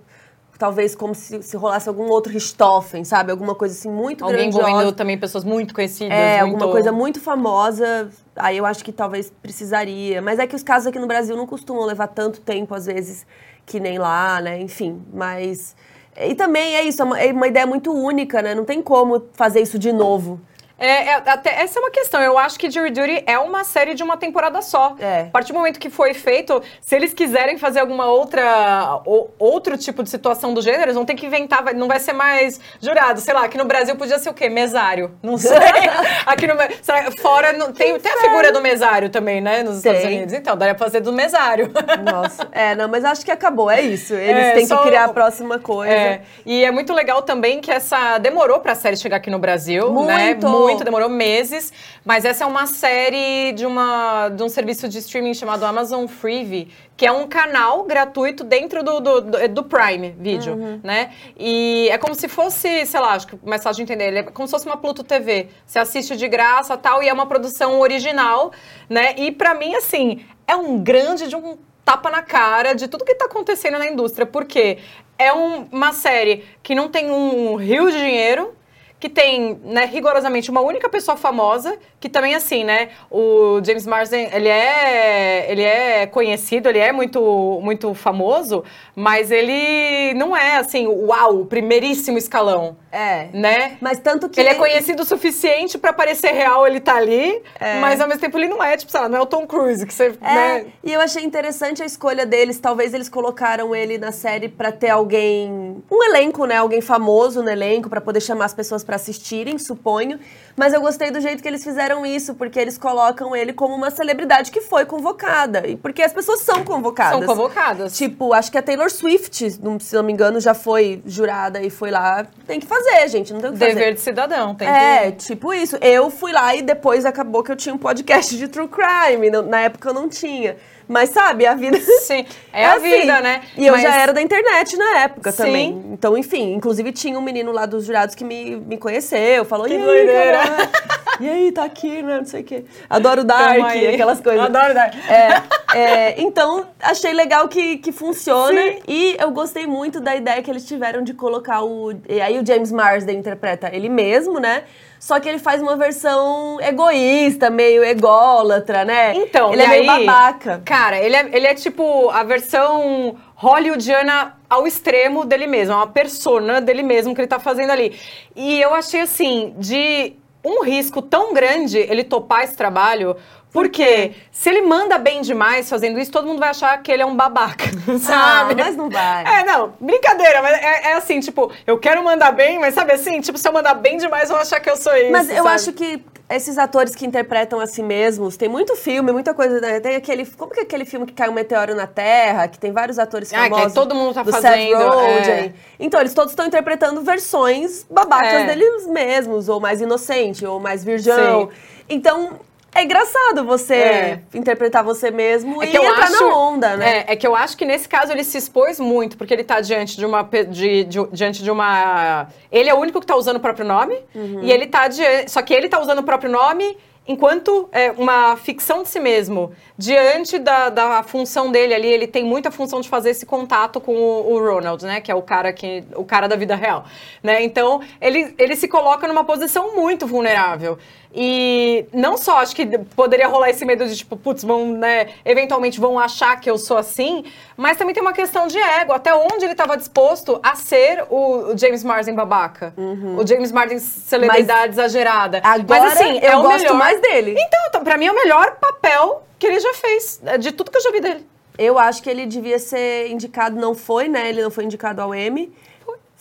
[0.59, 3.33] talvez como se, se rolasse algum outro Richthofen, sabe?
[3.33, 4.69] Alguma coisa assim muito Alguém grandiosa.
[4.71, 6.13] envolvendo também pessoas muito conhecidas.
[6.17, 6.53] É, muito...
[6.55, 10.23] alguma coisa muito famosa, aí eu acho que talvez precisaria.
[10.23, 13.27] Mas é que os casos aqui no Brasil não costumam levar tanto tempo, às vezes,
[13.67, 14.61] que nem lá, né?
[14.61, 15.75] Enfim, mas...
[16.17, 18.55] E também é isso, é uma, é uma ideia muito única, né?
[18.55, 20.41] Não tem como fazer isso de novo.
[20.83, 22.21] É, é, até, essa é uma questão.
[22.21, 24.97] Eu acho que Jury Duty é uma série de uma temporada só.
[24.99, 25.21] É.
[25.23, 29.77] A partir do momento que foi feito, se eles quiserem fazer alguma outra ou, outro
[29.79, 32.59] tipo de situação do gênero, eles vão ter que inventar, vai- não vai ser mais
[32.81, 33.21] jurado.
[33.21, 34.49] Sei lá, aqui no Brasil podia ser o quê?
[34.49, 35.17] Mesário.
[35.23, 35.57] Não sei.
[36.27, 40.01] aqui no será- fora não- tem, tem a figura do mesário também, né, nos Estados
[40.03, 40.17] Tem.
[40.17, 40.35] Unidos.
[40.35, 41.71] Então, daria pra fazer do mesário.
[42.11, 42.49] Nossa.
[42.53, 44.15] É, não, mas acho que acabou, é isso.
[44.15, 45.93] Eles É, têm só que criar a próxima coisa.
[45.93, 49.93] É, e é muito legal também que essa demorou pra série chegar aqui no Brasil,
[50.05, 50.29] né?
[50.35, 50.47] Muito.
[50.73, 51.73] Muito, demorou meses.
[52.05, 56.69] Mas essa é uma série de, uma, de um serviço de streaming chamado Amazon Freevee,
[56.97, 60.81] que é um canal gratuito dentro do, do, do- do Prime Video, Uhum.
[60.83, 61.13] né?
[61.39, 64.19] E é como se fosse, sei lá, acho que é mais fácil de entender, ele
[64.19, 65.49] é como se fosse uma Pluto TV.
[65.67, 68.53] Você assiste de graça tal, e é uma produção original,
[68.89, 69.15] né?
[69.17, 73.15] E pra mim, assim, é um grande de um tapa na cara de tudo que
[73.15, 74.79] tá acontecendo na indústria, porque
[75.19, 78.55] é um- uma série que não tem um rio de dinheiro,
[79.03, 84.29] que tem, né, rigorosamente uma única pessoa famosa, que também assim, né, o James Marsden,
[84.33, 88.63] ele é, ele é conhecido, ele é muito, muito famoso,
[88.95, 92.77] mas ele não é assim, uau, o primeiríssimo escalão.
[92.93, 93.29] É.
[93.33, 93.79] Né?
[93.81, 94.39] Mas tanto que.
[94.39, 97.81] Ele é conhecido o suficiente pra parecer real, ele tá ali, é.
[97.81, 99.85] mas ao mesmo tempo ele não é, tipo, sei lá, não é o Tom Cruise,
[99.87, 100.13] que você.
[100.21, 100.67] É, né?
[100.85, 102.61] e eu achei interessante a escolha deles.
[102.61, 105.83] Talvez eles colocaram ele na série pra ter alguém.
[105.91, 106.59] Um elenco, né?
[106.59, 110.19] Alguém famoso no elenco, pra poder chamar as pessoas pra assistirem, suponho.
[110.57, 113.91] Mas eu gostei do jeito que eles fizeram isso, porque eles colocam ele como uma
[113.91, 115.67] celebridade que foi convocada.
[115.67, 117.19] E porque as pessoas são convocadas.
[117.19, 117.97] São convocadas.
[117.97, 121.91] Tipo, acho que a Taylor Swift, se não me engano, já foi jurada e foi
[121.91, 122.27] lá.
[122.47, 123.33] Tem que fazer, gente.
[123.33, 123.95] Não tem o que Dever fazer.
[123.95, 125.25] de cidadão, tem é, que...
[125.25, 125.77] tipo isso.
[125.81, 129.31] Eu fui lá e depois acabou que eu tinha um podcast de true crime.
[129.31, 130.57] Na época eu não tinha.
[130.89, 131.79] Mas sabe, a vida.
[132.03, 132.91] Sim, é, é a assim.
[132.91, 133.43] vida, né?
[133.57, 135.43] E eu já era da internet na época Sim.
[135.43, 135.85] também.
[135.93, 139.75] Então, enfim, inclusive tinha um menino lá dos jurados que me, me conheceu, falou: que
[139.75, 140.71] e aí, cara,
[141.21, 142.19] e aí, tá aqui, né?
[142.19, 142.65] Não sei o quê.
[142.89, 143.61] Adoro Dark,
[143.93, 144.45] aquelas coisas.
[144.45, 144.95] Adoro Dark.
[145.09, 148.61] É, é, então, achei legal que, que funciona.
[148.61, 148.79] Sim.
[148.87, 151.93] E eu gostei muito da ideia que eles tiveram de colocar o.
[152.09, 154.65] E aí o James Marsden interpreta ele mesmo, né?
[155.03, 159.13] Só que ele faz uma versão egoísta, meio ególatra, né?
[159.17, 160.63] Então, ele é meio babaca.
[160.65, 165.89] Cara, ele é, ele é tipo a versão hollywoodiana ao extremo dele mesmo, é uma
[165.89, 167.99] persona dele mesmo que ele tá fazendo ali.
[168.37, 170.13] E eu achei assim, de
[170.45, 173.17] um risco tão grande ele topar esse trabalho,
[173.53, 177.07] porque se ele manda bem demais fazendo isso, todo mundo vai achar que ele é
[177.07, 177.67] um babaca,
[178.01, 178.53] sabe?
[178.53, 179.25] Ah, mas não vai.
[179.25, 183.21] É, não, brincadeira, mas é, é, assim, tipo, eu quero mandar bem, mas sabe assim,
[183.21, 185.13] tipo, se eu mandar bem demais, vão achar que eu sou isso.
[185.13, 185.49] Mas eu sabe?
[185.49, 186.03] acho que
[186.35, 189.61] esses atores que interpretam a si mesmos, tem muito filme, muita coisa.
[189.61, 189.81] Né?
[189.81, 190.25] Tem aquele.
[190.25, 193.31] Como que é aquele filme que cai um meteoro na Terra, que tem vários atores
[193.31, 193.67] famosos.
[193.67, 194.79] Ah, que todo mundo tá do fazendo.
[194.79, 195.31] Seth Rogen.
[195.31, 195.53] É.
[195.79, 198.47] Então, eles todos estão interpretando versões babacas é.
[198.47, 201.51] deles mesmos, ou mais inocente, ou mais virgão.
[201.51, 201.57] Sim.
[201.89, 202.41] Então,
[202.75, 204.23] é engraçado você é.
[204.33, 207.05] interpretar você mesmo é e entrar acho, na onda, né?
[207.07, 209.61] É, é, que eu acho que nesse caso ele se expôs muito, porque ele tá
[209.61, 210.23] diante de uma.
[210.23, 212.29] De, de, diante de uma.
[212.51, 213.99] Ele é o único que tá usando o próprio nome.
[214.15, 214.41] Uhum.
[214.43, 215.31] E ele tá diante.
[215.31, 219.53] Só que ele tá usando o próprio nome enquanto é, uma ficção de si mesmo,
[219.77, 223.95] diante da, da função dele ali, ele tem muita função de fazer esse contato com
[223.95, 225.01] o, o, Ronald, né?
[225.01, 226.85] Que é o cara que o cara da vida real,
[227.23, 227.43] né?
[227.43, 230.79] Então ele, ele se coloca numa posição muito vulnerável.
[231.15, 235.79] E não só acho que poderia rolar esse medo de tipo, putz, vão, né, eventualmente
[235.79, 237.25] vão achar que eu sou assim,
[237.57, 241.57] mas também tem uma questão de ego, até onde ele estava disposto a ser o,
[241.57, 242.73] James Marsden babaca.
[242.79, 243.19] Uhum.
[243.19, 245.41] O James Marsden celebridade mas exagerada.
[245.45, 246.77] Agora mas assim, eu é o gosto melhor...
[246.77, 247.37] mais dele.
[247.39, 250.79] Então, para mim é o melhor papel que ele já fez, é, de tudo que
[250.79, 251.27] eu já vi dele.
[251.59, 254.29] Eu acho que ele devia ser indicado, não foi, né?
[254.29, 255.53] Ele não foi indicado ao Emmy.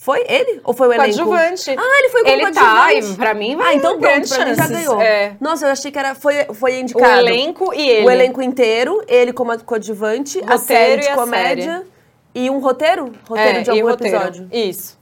[0.02, 0.60] Foi ele?
[0.64, 1.14] Ou foi o elenco?
[1.14, 1.76] Coadjuvante.
[1.78, 3.10] Ah, ele foi como ele coadjuvante.
[3.10, 5.00] Tá, pra mim vai Ah, então pronto, pra mim já ganhou.
[5.00, 5.36] É.
[5.40, 7.24] Nossa, eu achei que era, foi, foi indicado.
[7.24, 8.08] O elenco e ele.
[8.08, 11.74] O elenco inteiro, ele como coadjuvante, roteiro a série de comédia.
[11.78, 11.88] Série.
[12.34, 13.12] E um roteiro?
[13.30, 14.50] Roteiro é, de algum episódio.
[14.52, 14.98] Isso.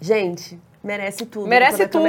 [0.00, 1.46] Gente, Merece tudo.
[1.46, 2.06] Merece tudo.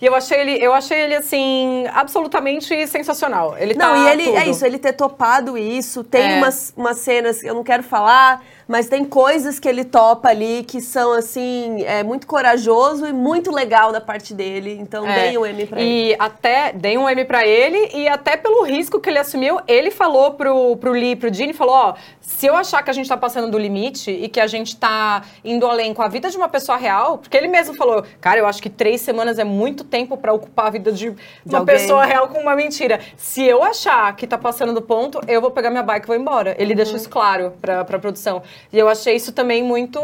[0.00, 3.58] E eu achei ele, eu achei ele assim absolutamente sensacional.
[3.58, 4.36] Ele não, tá e ele tudo.
[4.36, 6.04] é isso, ele ter topado isso.
[6.04, 6.38] Tem é.
[6.38, 10.64] umas, umas cenas que eu não quero falar, mas tem coisas que ele topa ali
[10.64, 14.78] que são assim, é muito corajoso e muito legal da parte dele.
[14.80, 15.24] Então, é.
[15.24, 16.12] deem um M pra e ele.
[16.12, 19.90] E até deem um M para ele e até pelo risco que ele assumiu, ele
[19.90, 23.16] falou pro pro Lee, pro Gene, falou, ó, se eu achar que a gente tá
[23.16, 26.48] passando do limite e que a gente tá indo além com a vida de uma
[26.48, 30.16] pessoa real, porque ele mesmo falou, Cara, eu acho que três semanas é muito tempo
[30.16, 31.16] para ocupar a vida de, de
[31.46, 31.76] uma alguém.
[31.76, 33.00] pessoa real com uma mentira.
[33.18, 36.16] Se eu achar que tá passando do ponto, eu vou pegar minha bike e vou
[36.16, 36.54] embora.
[36.58, 36.76] Ele uhum.
[36.76, 38.42] deixa isso claro pra, pra produção.
[38.72, 40.00] E eu achei isso também muito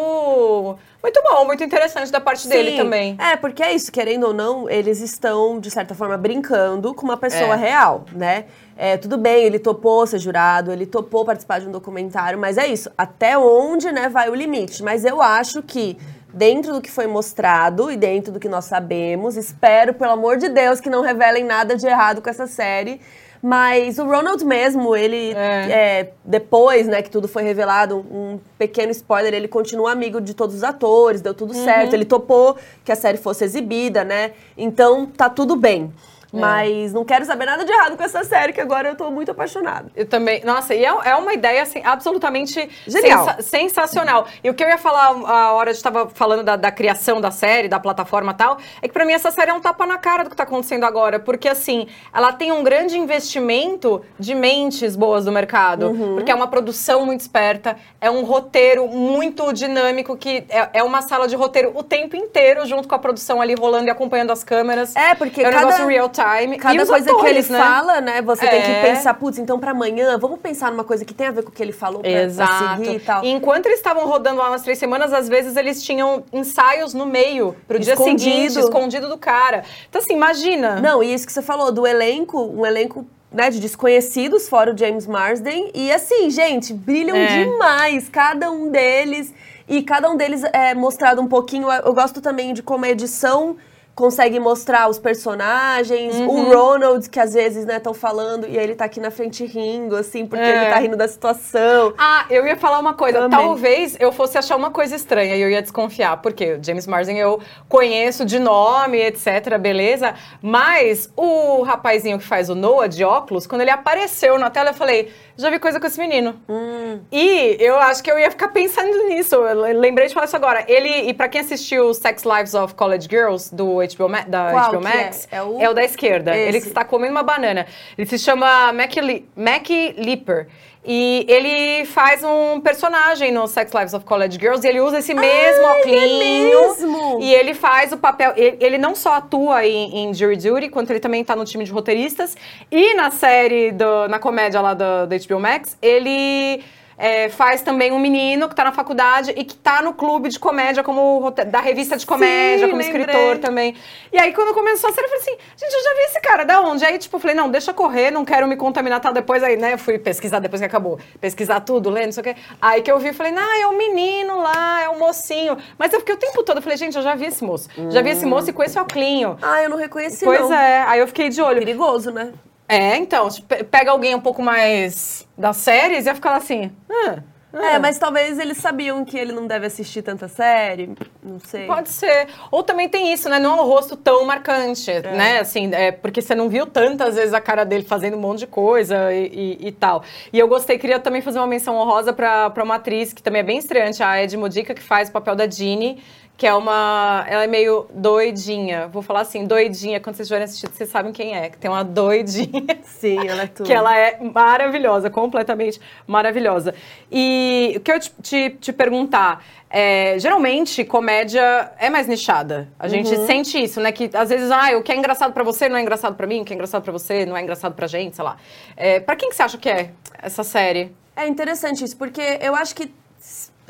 [1.02, 2.48] muito bom, muito interessante da parte Sim.
[2.48, 3.16] dele também.
[3.20, 7.16] É, porque é isso, querendo ou não, eles estão, de certa forma, brincando com uma
[7.16, 7.56] pessoa é.
[7.56, 8.46] real, né?
[8.76, 12.66] É, tudo bem, ele topou ser jurado, ele topou participar de um documentário, mas é
[12.66, 14.82] isso, até onde né, vai o limite?
[14.82, 15.96] Mas eu acho que
[16.32, 19.36] dentro do que foi mostrado e dentro do que nós sabemos.
[19.36, 23.00] Espero, pelo amor de Deus, que não revelem nada de errado com essa série.
[23.42, 25.70] Mas o Ronald mesmo, ele, é.
[25.70, 30.56] É, depois né, que tudo foi revelado, um pequeno spoiler, ele continua amigo de todos
[30.56, 31.64] os atores, deu tudo uhum.
[31.64, 31.94] certo.
[31.94, 34.32] Ele topou que a série fosse exibida, né?
[34.56, 35.92] Então, tá tudo bem.
[36.32, 39.30] Mas não quero saber nada de errado com essa série, que agora eu tô muito
[39.30, 39.90] apaixonada.
[39.96, 40.42] Eu também.
[40.44, 43.24] Nossa, e é, é uma ideia assim, absolutamente Genial.
[43.24, 44.26] sensa- sensacional.
[44.44, 47.30] E o que eu ia falar a hora de estava falando da, da criação da
[47.30, 49.96] série, da plataforma e tal, é que pra mim essa série é um tapa na
[49.98, 51.18] cara do que tá acontecendo agora.
[51.18, 55.94] Porque assim, ela tem um grande investimento de mentes boas do mercado.
[56.14, 61.02] Porque é uma produção muito esperta, é um roteiro muito dinâmico, que é, é uma
[61.02, 64.44] sala de roteiro o tempo inteiro, junto com a produção ali rolando e acompanhando as
[64.44, 64.94] câmeras.
[64.96, 66.58] É, porque é um cada- negócio real time.
[66.58, 67.58] Cada coisa que ele atores, né?
[67.58, 68.22] fala, né?
[68.22, 68.82] Você tem que É.
[68.94, 71.52] pensar, putz, então pra amanhã, vamos pensar numa coisa que tem a ver com o
[71.52, 72.76] que ele falou pra, pra Exato.
[72.84, 73.24] seguir e tal.
[73.24, 77.06] E enquanto eles estavam rodando lá nas três semanas, às vezes eles tinham ensaios no
[77.06, 78.20] meio, pro dia Escondido.
[78.20, 79.64] seguinte, escondido do cara.
[79.88, 80.80] Então, assim, imagina.
[80.80, 84.76] Não, e isso que você falou, do elenco, um elenco né, de desconhecidos, fora o
[84.76, 85.70] James Marsden.
[85.74, 87.44] E assim, gente, brilham É.
[87.44, 89.32] demais, cada um deles.
[89.68, 91.70] E cada um deles é mostrado um pouquinho.
[91.70, 93.56] Eu gosto também de como a edição
[93.98, 96.14] consegue mostrar os personagens.
[96.14, 96.28] Uhum.
[96.28, 99.96] O Ronald, que às vezes, né, estão falando, e ele tá aqui na frente rindo,
[99.96, 100.62] assim, porque É.
[100.62, 101.92] ele tá rindo da situação.
[101.98, 103.24] Ah, eu ia falar uma coisa.
[103.24, 103.36] Amei.
[103.36, 106.18] Talvez eu fosse achar uma coisa estranha e eu ia desconfiar.
[106.22, 110.14] Porque o James Marsden eu conheço de nome, etc, beleza?
[110.40, 114.74] Mas o rapazinho que faz o Noah de óculos, quando ele apareceu na tela, eu
[114.74, 116.34] falei, já vi coisa com esse menino.
[116.48, 117.00] Hum.
[117.12, 119.34] E eu acho que eu ia ficar pensando nisso.
[119.36, 120.64] Eu le- lembrei de falar isso agora.
[120.66, 124.70] Ele, e pra quem assistiu Sex Lives of College Girls, do HBO, Ma- da Qual
[124.72, 125.04] HBO é?
[125.04, 126.36] Max, É o- da esquerda.
[126.36, 126.62] Ele Esse.
[126.62, 127.66] que está comendo uma banana.
[127.96, 130.48] Ele se chama Mac, Li Mac Lipper.
[130.84, 135.12] E ele faz um personagem no Sex Lives of College Girls e ele usa esse
[135.12, 137.18] mesmo Ah, é mesmo?
[137.20, 138.32] E ele faz o papel.
[138.36, 141.64] Ele, ele não só atua em, em Jury Duty, quanto ele também tá no time
[141.64, 142.36] de roteiristas.
[142.70, 146.62] E na série, do, na comédia lá do, do HBO Max, ele.
[146.98, 150.38] É, faz também um menino que tá na faculdade e que tá no clube de
[150.38, 153.02] comédia como da revista de comédia, como lembrei.
[153.02, 153.76] escritor também.
[154.12, 156.44] E aí, quando começou a série, eu falei assim, gente, eu já vi esse cara,
[156.44, 156.84] da onde?
[156.84, 159.12] Aí, tipo, eu falei, não, deixa correr, não quero me contaminar, tal.
[159.12, 160.98] Depois aí, né, fui pesquisar depois que acabou.
[161.20, 162.36] Pesquisar tudo, ler, não sei o quê.
[162.60, 165.56] Aí que eu vi, falei, ah, é o menino lá, é o mocinho.
[165.78, 167.68] Mas eu fiquei o tempo todo, eu falei, gente, eu já vi esse moço.
[167.90, 169.38] Já vi esse moço e com esse oclinho.
[169.40, 170.52] Ah, eu não reconheci, Pois não.
[170.52, 171.58] é, aí eu fiquei de olho.
[171.60, 172.32] Perigoso, né?
[172.68, 177.16] É, então, se pega alguém um pouco mais das séries, ia ficar assim, ah,
[177.50, 180.90] É, mas talvez eles sabiam que ele não deve assistir tanta série,
[181.22, 181.66] não sei.
[181.66, 182.28] Pode ser.
[182.50, 183.38] Ou também tem isso, né?
[183.38, 185.38] Não é um rosto tão marcante, né?
[185.40, 188.46] Assim, é porque você não viu tantas vezes a cara dele fazendo um monte de
[188.48, 190.02] coisa e, e- e tal.
[190.30, 193.40] E eu gostei, queria também fazer uma menção honrosa pra, pra uma atriz que também
[193.40, 196.02] é bem estreante, a Ed Modica, que faz o papel da Jeannie,
[196.38, 197.24] que é uma.
[197.28, 198.86] Ela é meio doidinha.
[198.86, 199.98] Vou falar assim, doidinha.
[199.98, 202.78] Quando vocês estiverem assistindo, vocês sabem quem é, que tem uma doidinha.
[202.84, 203.66] Sim, ela é tudo.
[203.66, 206.76] Que ela é maravilhosa, completamente maravilhosa.
[207.10, 212.68] E o que eu te, te, te perguntar, é, geralmente comédia é mais nichada.
[212.78, 213.26] A gente Uhum.
[213.26, 213.90] sente isso, né?
[213.90, 216.42] Que às vezes, ah, o que é engraçado pra você não é engraçado pra mim,
[216.42, 218.36] o que é engraçado pra você não é engraçado pra gente, sei lá.
[218.76, 219.90] É, pra quem que você acha que é
[220.22, 220.94] essa série?
[221.16, 222.94] É interessante isso, porque eu acho que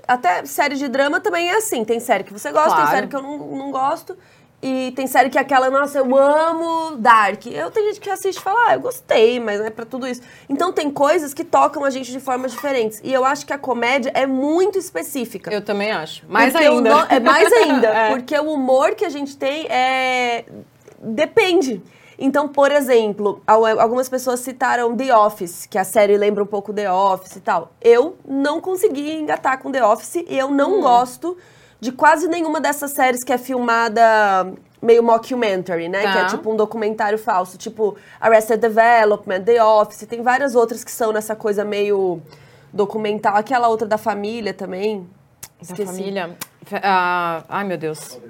[0.09, 1.85] até série de drama também é assim.
[1.85, 2.83] Tem série que você gosta, Claro.
[2.87, 4.17] tem série que eu não, não gosto.
[4.61, 7.47] E tem série que é aquela, nossa, eu amo Dark.
[7.47, 10.05] Eu tenho gente que assiste e fala, ah, eu gostei, mas não é pra tudo
[10.05, 10.21] isso.
[10.49, 13.01] Então tem coisas que tocam a gente de formas diferentes.
[13.05, 15.53] E eu acho que a comédia é muito específica.
[15.55, 16.25] Eu também acho.
[16.29, 16.91] Mais Porque ainda.
[16.91, 17.87] no- É mais ainda.
[17.95, 18.09] É.
[18.11, 20.45] Porque o humor que a gente tem é.
[21.01, 21.81] Depende.
[22.19, 26.73] Então, por exemplo, al- algumas pessoas citaram The Office, que a série lembra um pouco
[26.73, 27.71] The Office e tal.
[27.81, 30.55] Eu não consegui engatar com The Office e eu Hum.
[30.55, 31.37] não gosto
[31.81, 34.53] de quase nenhuma dessas séries que é filmada
[34.83, 36.03] meio mockumentary, né?
[36.03, 36.13] Tá.
[36.13, 40.91] Que é tipo um documentário falso, tipo Arrested Development, The Office, tem várias outras que
[40.91, 42.21] são nessa coisa meio
[42.73, 43.37] documental.
[43.37, 45.09] Aquela outra da família também.
[45.67, 46.37] Da família.
[46.83, 48.21] Ah, ai, meu Deus.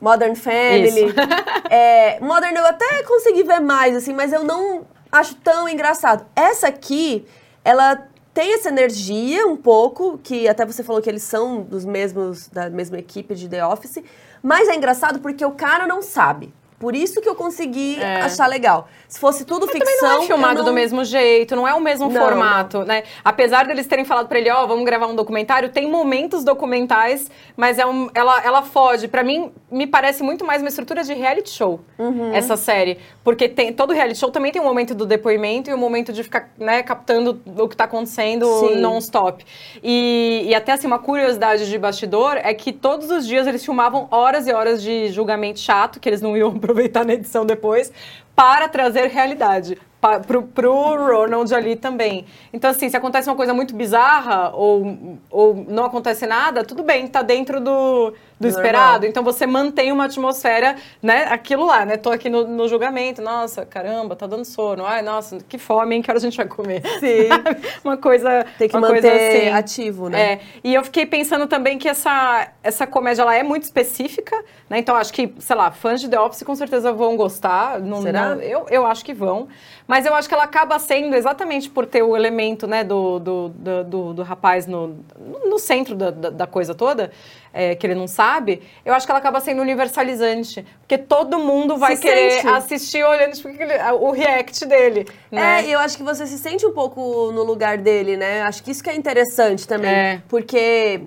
[0.00, 1.14] Modern Family.
[1.70, 6.24] É, Modern eu até consegui ver mais, assim, mas eu não acho tão engraçado.
[6.34, 7.26] Essa aqui,
[7.62, 12.48] ela tem essa energia um pouco, que até você falou que eles são dos mesmos,
[12.48, 13.98] da mesma equipe de The Office,
[14.42, 16.54] mas é engraçado porque o cara não sabe.
[16.78, 18.20] Por isso que eu consegui É.
[18.20, 18.88] achar legal.
[19.08, 19.94] Se fosse tudo Mas ficção.
[19.96, 23.02] também não é filmado não- do mesmo jeito, não é o mesmo Não, formato, né?
[23.24, 27.78] Apesar deles terem falado pra ele, ó, vamos gravar um documentário, tem momentos documentais, mas
[27.78, 29.08] é um, ela, ela foge.
[29.08, 32.32] Pra mim, me parece muito mais uma estrutura de reality show, Uhum.
[32.34, 32.98] essa série.
[33.24, 36.22] Porque tem, todo reality show também tem um momento do depoimento e um momento de
[36.22, 39.44] ficar, né, captando o que tá acontecendo non-stop.
[39.82, 44.06] E, e até, assim, uma curiosidade de bastidor é que todos os dias eles filmavam
[44.10, 47.90] horas e horas de julgamento chato, que eles não iam aproveitar na edição depois,
[48.36, 49.78] para trazer realidade.
[50.00, 52.24] pa- pro, pro Ronald ali também.
[52.52, 57.08] Então, assim, se acontece uma coisa muito bizarra ou, ou não acontece nada, tudo bem,
[57.08, 58.60] tá dentro do, do Normal.
[58.64, 59.06] esperado.
[59.06, 61.24] Então, você mantém uma atmosfera, né?
[61.30, 61.96] Aquilo lá, né?
[61.96, 64.84] Tô aqui no, no julgamento, nossa, caramba, tá dando sono.
[64.86, 66.02] Ai, nossa, que fome, hein?
[66.02, 66.82] Que hora a gente vai comer?
[67.00, 67.28] Sim.
[67.84, 69.48] uma coisa Tem que manter assim.
[69.50, 70.32] ativo, né?
[70.34, 74.36] É, e eu fiquei pensando também que essa, essa comédia ela é muito específica,
[74.70, 74.78] né?
[74.78, 77.80] Então acho que, sei lá, fãs de The Office com certeza vão gostar.
[77.80, 78.34] Não, Será?
[78.36, 79.48] não- eu, eu acho que vão.
[79.86, 83.48] Mas eu acho que ela acaba sendo, exatamente por ter o elemento né, do, do,
[83.48, 84.98] do, do- do rapaz no,
[85.46, 87.10] no centro da, da, da coisa toda,
[87.52, 90.64] é, que ele não sabe, eu acho que ela acaba sendo universalizante.
[90.80, 92.48] Porque todo mundo vai Se querer sente.
[92.48, 93.48] assistir olhando tipo,
[94.00, 95.06] o react dele.
[95.30, 95.60] Né?
[95.60, 98.42] É, e eu acho que você se sente um pouco no lugar dele, né?
[98.42, 99.90] Acho que isso que é interessante também.
[99.90, 100.22] É.
[100.28, 101.02] Porque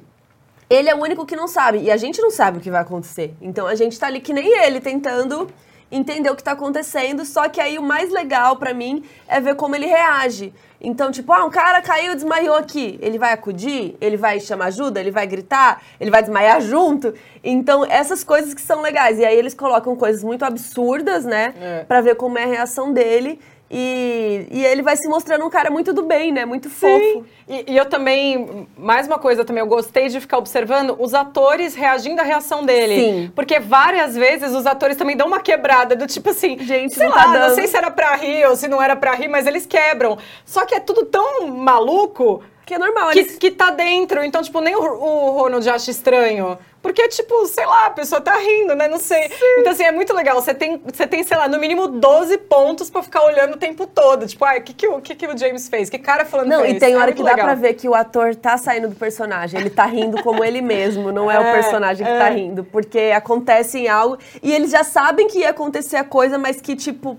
[0.70, 1.80] ele é o único que não sabe.
[1.80, 3.34] E a gente não sabe o que vai acontecer.
[3.42, 5.48] Então a gente tá ali que nem ele, tentando
[5.92, 7.26] entender o que tá acontecendo.
[7.26, 10.54] Só que aí o mais legal pra mim é ver como ele reage.
[10.84, 12.98] Então, tipo, ah, um cara caiu, desmaiou aqui.
[13.02, 13.96] Ele vai acudir?
[14.02, 15.00] Ele vai chamar ajuda?
[15.00, 15.82] Ele vai gritar?
[16.00, 17.14] Ele vai desmaiar junto?
[17.44, 19.20] Então, essas coisas que são legais.
[19.20, 21.54] E aí eles colocam coisas muito absurdas, né?
[21.62, 21.84] É.
[21.84, 23.40] Pra ver como é a reação dele.
[23.74, 26.44] E, e ele vai se mostrando um cara muito do bem, né?
[26.44, 27.26] Muito fofo.
[27.48, 31.74] E, e eu também, mais uma coisa também, eu gostei de ficar observando os atores
[31.74, 32.96] reagindo à reação dele.
[32.96, 33.32] Sim.
[33.34, 37.16] Porque várias vezes os atores também dão uma quebrada, do tipo assim, Gente, sei não
[37.16, 39.48] lá, tá não sei se era pra rir ou se não era pra rir, mas
[39.48, 40.18] eles quebram.
[40.46, 43.12] Só que é tudo tão maluco Que é normal.
[43.12, 43.38] que, Eles...
[43.38, 44.22] que tá dentro.
[44.24, 46.58] Então, tipo, nem o, o Ronald acha estranho.
[46.82, 48.88] Porque, tipo, sei lá, a pessoa tá rindo, né?
[48.88, 49.30] Não sei.
[49.60, 50.42] Então, assim, é muito legal.
[50.42, 53.86] Você tem, você tem, sei lá, no mínimo 12 pontos pra ficar olhando o tempo
[53.86, 54.26] todo.
[54.26, 55.92] Tipo, ai, o que, que, o que, que o James fez?
[55.92, 56.78] Que cara falando Não, fez?
[56.78, 57.46] e tem É hora que dá legal.
[57.46, 59.60] pra ver que o ator tá saindo do personagem.
[59.60, 62.18] Ele tá rindo como ele mesmo, não é, o É, personagem que é.
[62.18, 62.64] tá rindo.
[62.64, 64.18] Porque acontece em algo.
[64.42, 67.16] E eles já sabem que ia acontecer a coisa, mas que, tipo,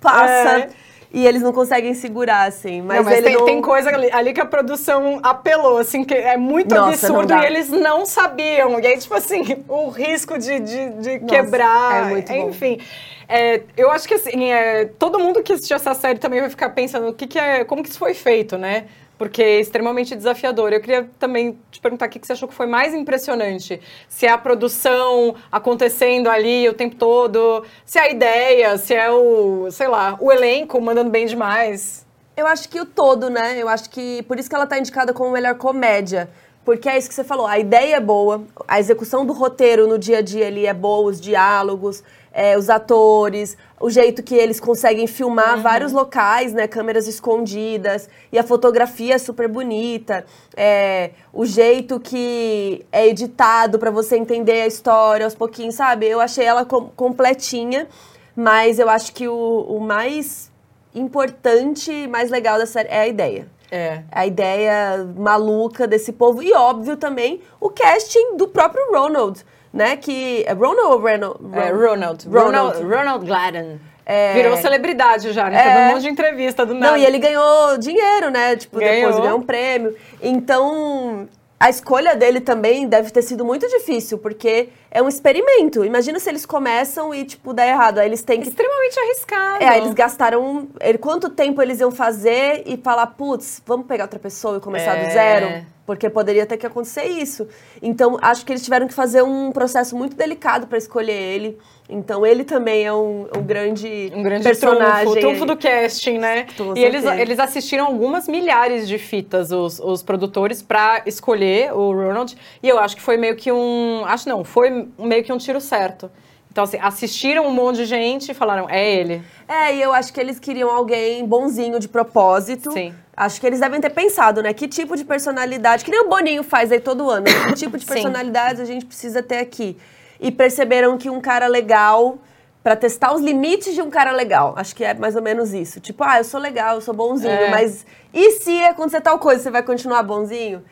[0.00, 0.58] passa.
[0.58, 0.68] É.
[1.12, 2.82] E eles não conseguem segurar, assim.
[2.82, 3.44] Mas, Não, mas tem, não...
[3.44, 7.46] tem coisa ali, ali que a produção apelou, assim, que é muito Nossa, absurdo e
[7.46, 8.78] eles não sabiam.
[8.80, 12.06] E aí, tipo assim, o risco de, de, de Nossa, quebrar.
[12.06, 12.48] é muito bom.
[12.48, 12.80] enfim.
[13.28, 16.70] É, eu acho que assim, é, todo mundo que assistiu essa série também vai ficar
[16.70, 18.84] pensando o que, que é, como que isso foi feito, né?
[19.18, 20.72] Porque é extremamente desafiador.
[20.72, 23.80] Eu queria também te perguntar o que, você achou que foi mais impressionante.
[24.08, 29.10] Se é a produção acontecendo ali o tempo todo, se é a ideia, se é
[29.10, 32.06] o, sei lá, o elenco mandando bem demais.
[32.36, 33.56] Eu acho que o todo, né?
[33.56, 36.28] Eu acho que por isso que ela tá indicada como melhor comédia.
[36.66, 39.96] Porque é isso que você falou, a ideia é boa, a execução do roteiro no
[39.96, 42.02] dia a dia ali é boa, os diálogos,
[42.38, 46.68] é, os atores, o jeito que eles conseguem filmar vários locais, né?
[46.68, 53.90] Câmeras escondidas, e a fotografia é super bonita, é, o jeito que é editado pra
[53.90, 56.06] você entender a história aos pouquinhos, sabe?
[56.06, 57.88] Eu achei ela com- completinha,
[58.36, 60.52] mas eu acho que o, o mais
[60.94, 63.48] importante e mais legal da série é a ideia.
[63.70, 64.02] É.
[64.12, 66.42] A ideia maluca desse povo.
[66.42, 69.42] E, óbvio, também o casting do próprio Ronald,
[69.76, 69.96] né?
[69.96, 70.44] Que.
[70.46, 71.36] É Ronald ou Ronald?
[71.52, 72.26] É, Ronald.
[72.28, 72.28] Ronald.
[72.28, 73.80] Ronald, Ronald Gladden.
[74.04, 74.34] É.
[74.34, 75.58] Virou celebridade já, né?
[75.58, 75.62] É.
[75.64, 76.92] Teve um monte de entrevista do nada.
[76.92, 78.54] Não, e ele ganhou dinheiro, né?
[78.56, 79.20] Tipo, depois Ganhou.
[79.22, 79.96] ganhou um prêmio.
[80.22, 85.84] Então, a escolha dele também deve ter sido muito difícil, porque é um experimento.
[85.84, 87.98] Imagina se eles começam e, tipo, dá errado.
[87.98, 89.64] Aí eles têm que Extremamente arriscado.
[89.64, 90.68] É, eles gastaram.
[91.00, 95.04] Quanto tempo eles iam fazer e falar, putz, vamos pegar outra pessoa e começar É.
[95.04, 95.66] do zero?
[95.86, 97.46] Porque poderia ter que acontecer isso.
[97.80, 101.56] Então, acho que eles tiveram que fazer um processo muito delicado para escolher ele.
[101.88, 105.04] Então, ele também é um, um grande, Um grande personagem.
[105.04, 106.46] trunfo, trunfo do casting, né?
[106.74, 112.36] E eles, eles assistiram algumas milhares de fitas, os, os produtores, pra escolher o Ronald.
[112.60, 114.02] E eu acho que foi meio que um.
[114.04, 116.10] Acho não, foi meio que um tiro certo.
[116.56, 119.20] Então, assim, assistiram um monte de gente e falaram, é ele.
[119.46, 122.72] É, e eu acho que eles queriam alguém bonzinho de propósito.
[122.72, 122.94] Sim.
[123.14, 124.54] Acho que eles devem ter pensado, né?
[124.54, 127.48] Que tipo de personalidade, que nem o Boninho faz aí todo ano, né?
[127.48, 129.76] que tipo de personalidade a gente precisa ter aqui.
[130.18, 132.16] E perceberam que um cara legal,
[132.62, 134.54] pra testar os limites de um cara legal.
[134.56, 135.78] Acho que é mais ou menos isso.
[135.78, 137.50] Tipo, ah, eu sou legal, eu sou bonzinho, É.
[137.50, 137.84] mas
[138.14, 140.64] e se acontecer tal coisa, você vai continuar bonzinho?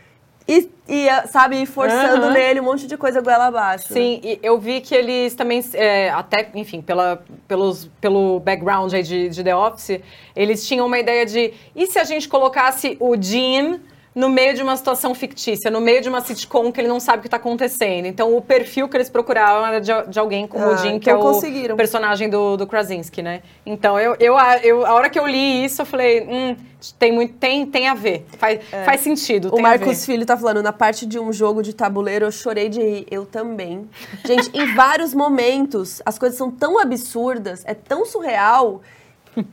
[0.47, 2.33] E, e sabe, forçando Aham.
[2.33, 3.87] nele um monte de coisa goela abaixo.
[3.91, 4.01] né?
[4.01, 9.03] Sim, e eu vi que eles também, é, até, enfim, pela, pelos, pelo background aí
[9.03, 10.01] de, de The Office,
[10.37, 13.81] eles tinham uma ideia de, e se a gente colocasse o Jim
[14.15, 17.19] no meio de uma situação fictícia, no meio de uma sitcom que ele não sabe
[17.19, 18.07] o que está acontecendo.
[18.07, 21.11] Então, o perfil que eles procuravam era de, de alguém como o Ah, Jim, que
[21.11, 23.43] então é o personagem do, do Krasinski, né?
[23.67, 26.55] Então, eu, eu, a- eu, a hora que eu li isso, eu falei, hum,
[26.97, 29.59] tem, muito, tem, tem a ver, faz, faz sentido, É.
[29.59, 30.05] O Marcos.
[30.07, 33.07] Filho tá falando, na parte de um jogo de tabuleiro, eu chorei de rir.
[33.11, 33.89] Eu também.
[34.25, 38.81] Gente, em vários momentos, as coisas são tão absurdas, é tão surreal,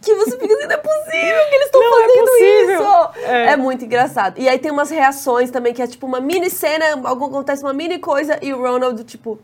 [0.01, 2.81] que você fica assim, não é possível que eles estão é fazendo possível.
[2.81, 3.31] isso.
[3.31, 3.45] É.
[3.51, 3.57] É.
[3.57, 4.39] muito engraçado.
[4.39, 7.73] E aí tem umas reações também, que é tipo uma mini cena, algo acontece uma
[7.73, 9.39] mini coisa e o Ronald, tipo,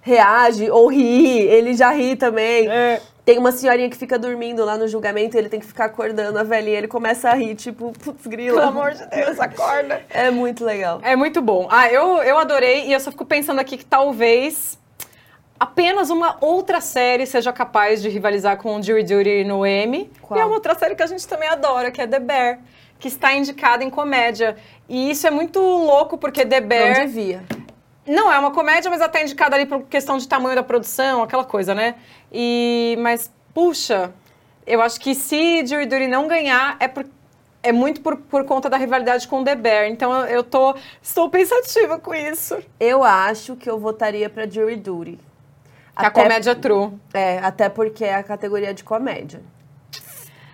[0.00, 2.68] reage ou ri, ele já ri também.
[2.68, 3.00] É.
[3.24, 6.36] Tem uma senhorinha que fica dormindo lá no julgamento e ele tem que ficar acordando
[6.36, 6.78] a velhinha.
[6.78, 8.58] Ele começa a rir, tipo, putz, grila.
[8.58, 10.02] Pelo amor de Deus, acorda.
[10.10, 10.98] É muito legal.
[11.04, 11.68] É muito bom.
[11.70, 14.76] Ah, eu, eu adorei e eu só fico pensando aqui que talvez
[15.62, 20.10] apenas uma outra série seja capaz de rivalizar com Jury Duty no Emmy.
[20.20, 20.36] Qual?
[20.36, 22.58] E é uma outra série que a gente também adora, que é The Bear,
[22.98, 24.56] que está indicada em comédia.
[24.88, 27.44] E isso é muito louco porque The Não Bear devia.
[28.04, 31.44] não é uma comédia, mas até indicada ali por questão de tamanho da produção, aquela
[31.44, 31.94] coisa, né?
[32.32, 34.12] E mas puxa,
[34.66, 37.06] eu acho que se Jury Duty não ganhar é por
[37.62, 39.86] é muito por, por conta da rivalidade com The Bear.
[39.86, 42.58] Então eu, eu tô estou pensativa com isso.
[42.80, 45.20] Eu acho que eu votaria pra Jury Duty.
[45.98, 46.92] Que a comédia é true.
[47.12, 49.40] É, até porque é a categoria de comédia.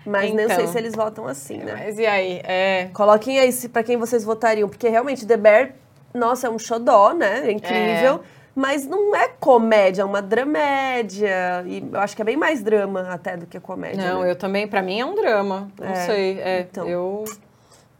[0.05, 0.55] Mas nem Então.
[0.57, 1.73] sei se eles votam assim, né?
[1.85, 2.41] Mas e aí?
[2.43, 2.89] É.
[2.93, 5.71] Coloquem aí pra quem vocês votariam, porque realmente The Bear,
[6.13, 7.47] nossa, é um xodó, né?
[7.47, 8.21] É incrível.
[8.55, 11.63] Mas não é comédia, é uma dramédia.
[11.65, 14.11] E eu acho que é bem mais drama até do que comédia.
[14.11, 14.31] Não, né?
[14.31, 15.69] eu também, pra mim é um drama.
[15.79, 16.39] Não É, sei.
[16.41, 16.87] É, então.
[16.87, 17.23] eu.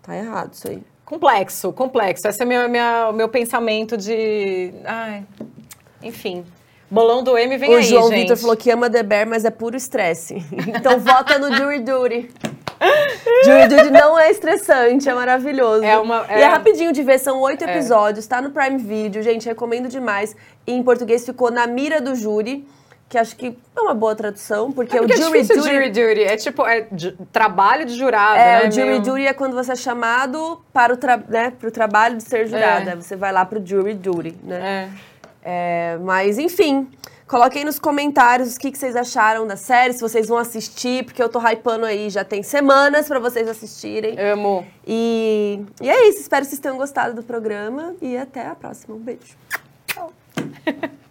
[0.01, 0.83] Tá errado isso aí.
[1.05, 2.27] Complexo, complexo.
[2.27, 2.61] Esse é meu,
[3.09, 4.73] o meu pensamento de.
[4.83, 5.23] Ai.
[6.01, 6.43] Enfim.
[6.91, 8.21] Bolão do M vem o aí, João gente.
[8.21, 10.43] Vitor falou que ama The Bear, mas é puro estresse.
[10.67, 12.29] Então vota no Jury Duty.
[13.43, 15.83] Jury Duty não é estressante, é maravilhoso.
[15.83, 19.21] É uma- E é é- rapidinho de ver, são oito episódios, tá no Prime Video,
[19.21, 20.35] gente, recomendo demais.
[20.65, 22.65] E em português ficou Na Mira do Júri,
[23.09, 25.73] que acho que é uma boa tradução, porque, É porque o é Jury difícil Duty...
[25.75, 26.23] jury duty.
[26.23, 26.87] É tipo, é
[27.31, 28.67] trabalho de jurado, É, né?
[28.67, 31.71] o jury Meio- duty é quando você é chamado para o, tra né, para o
[31.71, 32.91] trabalho de ser jurada.
[32.91, 32.95] É.
[32.95, 34.87] Você vai lá pro jury duty, né?
[34.95, 35.08] É.
[35.51, 36.87] É, mas, enfim,
[37.27, 41.23] coloquem nos comentários o que, que vocês acharam da série, se vocês vão assistir, porque
[41.23, 44.15] eu tô hypando aí, já tem semanas pra vocês assistirem.
[44.19, 44.63] Amo.
[44.85, 48.93] E, e é isso, espero que vocês tenham gostado do programa e até a próxima.
[48.93, 49.35] Um beijo.
[49.87, 50.13] Tchau.